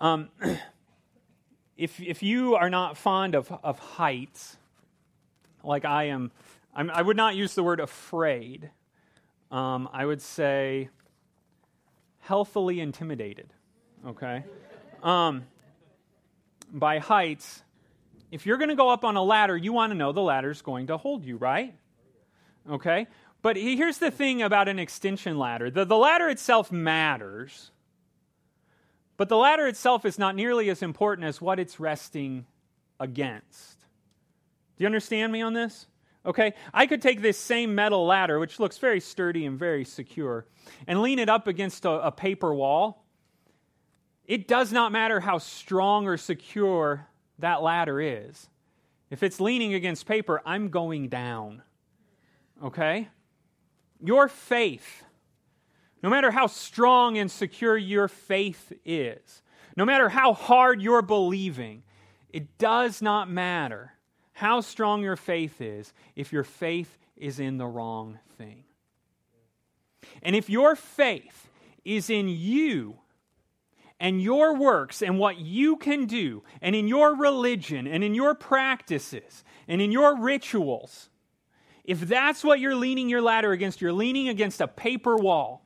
[0.00, 0.28] Um,
[1.76, 4.56] if, if you are not fond of, of heights,
[5.62, 6.30] like I am
[6.76, 8.70] I'm, i would not use the word afraid.
[9.50, 10.90] Um, I would say
[12.18, 13.48] healthily intimidated,
[14.06, 14.44] okay?
[15.02, 15.44] Um,
[16.70, 17.62] by heights,
[18.30, 20.60] if you're going to go up on a ladder, you want to know the ladder's
[20.60, 21.74] going to hold you, right?
[22.68, 23.06] Okay?
[23.40, 27.70] But here's the thing about an extension ladder the, the ladder itself matters,
[29.16, 32.46] but the ladder itself is not nearly as important as what it's resting
[33.00, 33.80] against.
[34.76, 35.86] Do you understand me on this?
[36.24, 36.54] Okay?
[36.74, 40.46] I could take this same metal ladder, which looks very sturdy and very secure,
[40.86, 43.04] and lean it up against a, a paper wall.
[44.26, 47.06] It does not matter how strong or secure
[47.38, 48.48] that ladder is.
[49.08, 51.62] If it's leaning against paper, I'm going down.
[52.62, 53.08] Okay?
[54.02, 55.04] Your faith,
[56.02, 59.42] no matter how strong and secure your faith is,
[59.76, 61.82] no matter how hard you're believing,
[62.30, 63.92] it does not matter
[64.32, 68.64] how strong your faith is if your faith is in the wrong thing.
[70.22, 71.48] And if your faith
[71.84, 72.98] is in you
[73.98, 78.34] and your works and what you can do, and in your religion and in your
[78.34, 81.08] practices and in your rituals,
[81.84, 85.65] if that's what you're leaning your ladder against, you're leaning against a paper wall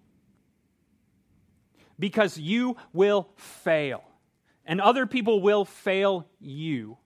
[2.00, 4.02] because you will fail.
[4.66, 6.96] And other people will fail you.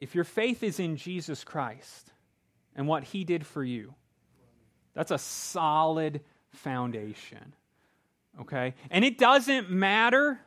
[0.00, 2.10] if your faith is in Jesus Christ
[2.74, 3.94] and what he did for you,
[4.94, 7.54] that's a solid foundation.
[8.40, 8.74] Okay?
[8.90, 10.40] And it doesn't matter.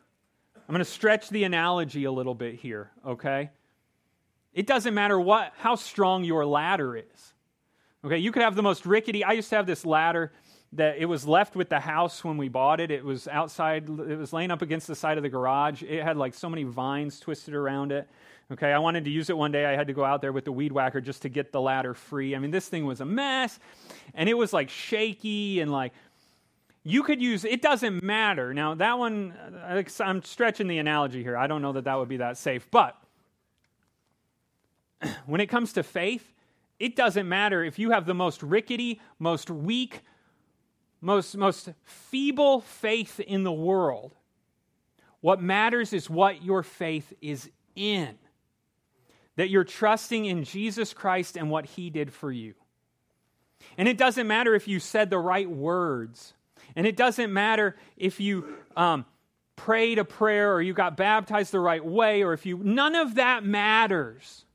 [0.56, 3.52] I'm going to stretch the analogy a little bit here, okay?
[4.54, 7.34] It doesn't matter what how strong your ladder is.
[8.06, 9.24] Okay, you could have the most rickety.
[9.24, 10.34] I used to have this ladder
[10.76, 12.90] that it was left with the house when we bought it.
[12.90, 15.84] It was outside, it was laying up against the side of the garage.
[15.84, 18.08] It had like so many vines twisted around it.
[18.52, 19.66] Okay, I wanted to use it one day.
[19.66, 21.94] I had to go out there with the weed whacker just to get the ladder
[21.94, 22.36] free.
[22.36, 23.60] I mean, this thing was a mess,
[24.14, 25.94] and it was like shaky and like
[26.84, 31.38] you could use it doesn't matter now that one uh, i'm stretching the analogy here
[31.38, 33.02] i don't know that that would be that safe but
[35.26, 36.34] when it comes to faith
[36.80, 40.02] it doesn't matter if you have the most rickety most weak
[41.04, 44.16] most, most feeble faith in the world.
[45.20, 48.18] What matters is what your faith is in.
[49.36, 52.54] That you're trusting in Jesus Christ and what he did for you.
[53.78, 56.34] And it doesn't matter if you said the right words.
[56.76, 59.06] And it doesn't matter if you um,
[59.58, 62.58] prayed a prayer or you got baptized the right way or if you.
[62.58, 64.46] None of that matters.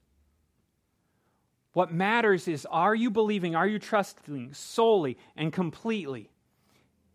[1.75, 6.31] What matters is are you believing, are you trusting solely and completely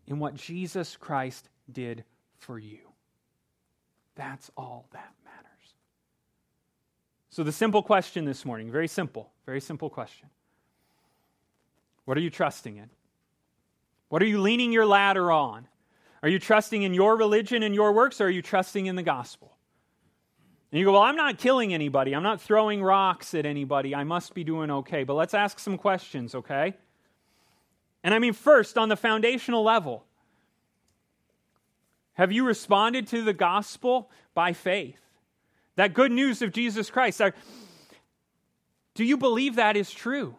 [0.06, 2.04] in what Jesus Christ did
[2.38, 2.78] for you.
[4.16, 5.74] That's all that matters.
[7.30, 10.28] So, the simple question this morning, very simple, very simple question.
[12.04, 12.90] What are you trusting in?
[14.08, 15.66] What are you leaning your ladder on?
[16.22, 19.02] Are you trusting in your religion and your works, or are you trusting in the
[19.02, 19.56] gospel?
[20.70, 22.14] And you go, Well, I'm not killing anybody.
[22.14, 23.94] I'm not throwing rocks at anybody.
[23.94, 25.04] I must be doing okay.
[25.04, 26.74] But let's ask some questions, okay?
[28.04, 30.04] And I mean, first, on the foundational level,
[32.12, 35.00] have you responded to the gospel by faith?
[35.76, 37.20] That good news of Jesus Christ.
[38.94, 40.36] Do you believe that is true?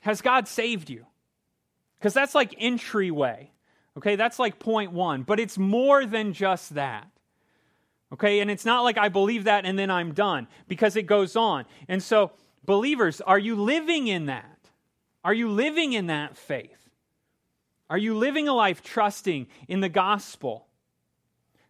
[0.00, 1.06] Has God saved you?
[1.98, 3.50] Because that's like entryway.
[3.96, 7.06] Okay, that's like point one, but it's more than just that.
[8.12, 11.36] Okay, and it's not like I believe that and then I'm done because it goes
[11.36, 11.64] on.
[11.86, 12.32] And so,
[12.64, 14.58] believers, are you living in that?
[15.22, 16.83] Are you living in that faith?
[17.90, 20.66] Are you living a life trusting in the gospel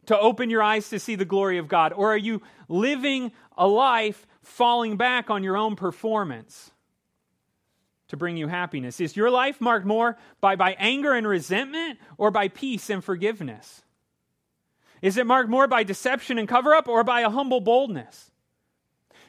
[0.06, 1.92] to open your eyes to see the glory of God?
[1.92, 6.70] Or are you living a life falling back on your own performance
[8.08, 9.00] to bring you happiness?
[9.00, 13.82] Is your life marked more by, by anger and resentment or by peace and forgiveness?
[15.02, 18.30] Is it marked more by deception and cover up or by a humble boldness?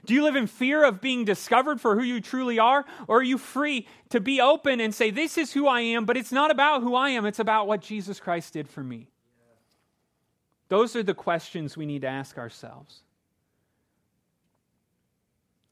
[0.05, 2.85] Do you live in fear of being discovered for who you truly are?
[3.07, 6.17] Or are you free to be open and say, This is who I am, but
[6.17, 9.07] it's not about who I am, it's about what Jesus Christ did for me?
[10.67, 13.01] Those are the questions we need to ask ourselves.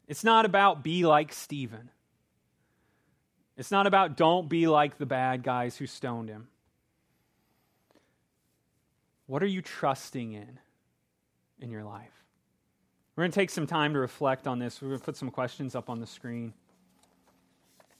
[0.07, 1.89] It's not about be like Stephen.
[3.57, 6.47] It's not about don't be like the bad guys who stoned him.
[9.25, 10.59] What are you trusting in
[11.59, 12.22] in your life?
[13.15, 14.81] We're going to take some time to reflect on this.
[14.81, 16.53] We're going to put some questions up on the screen.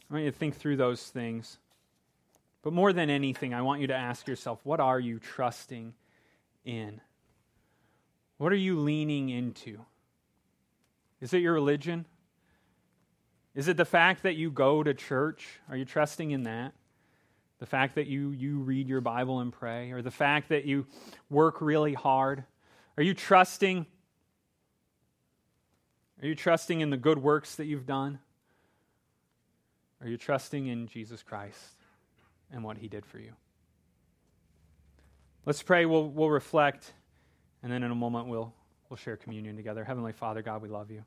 [0.09, 1.59] I want you to think through those things.
[2.63, 5.93] But more than anything, I want you to ask yourself what are you trusting
[6.65, 6.99] in?
[8.37, 9.79] What are you leaning into?
[11.21, 12.07] Is it your religion?
[13.53, 15.59] Is it the fact that you go to church?
[15.69, 16.73] Are you trusting in that?
[17.59, 19.91] The fact that you, you read your Bible and pray?
[19.91, 20.87] Or the fact that you
[21.29, 22.43] work really hard?
[22.97, 23.85] Are you trusting
[26.21, 28.19] are you trusting in the good works that you've done?
[30.01, 31.75] Are you trusting in Jesus Christ
[32.51, 33.33] and what he did for you?
[35.45, 35.85] Let's pray.
[35.85, 36.93] We'll, we'll reflect,
[37.61, 38.53] and then in a moment we'll,
[38.89, 39.83] we'll share communion together.
[39.83, 41.03] Heavenly Father, God, we love you.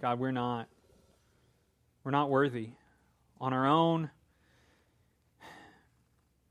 [0.00, 0.68] God, we're not
[2.02, 2.70] we're not worthy
[3.40, 4.10] on our own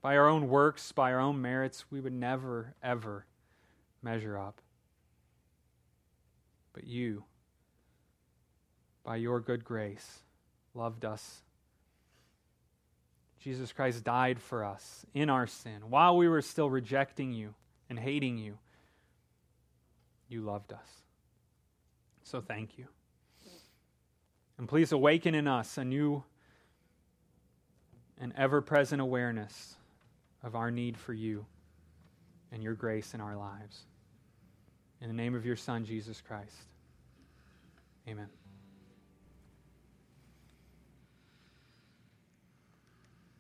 [0.02, 3.26] by our own works, by our own merits, we would never, ever
[4.02, 4.62] measure up.
[6.74, 7.24] But you,
[9.04, 10.20] by your good grace,
[10.74, 11.43] loved us.
[13.39, 15.89] Jesus Christ died for us in our sin.
[15.89, 17.54] While we were still rejecting you
[17.89, 18.58] and hating you,
[20.30, 20.88] you loved us.
[22.24, 22.86] So thank you.
[24.58, 26.24] And please awaken in us a new
[28.20, 29.76] and ever present awareness
[30.44, 31.46] of our need for you
[32.52, 33.82] and your grace in our lives.
[35.02, 36.56] In the name of your Son, Jesus Christ.
[38.08, 38.41] Amen.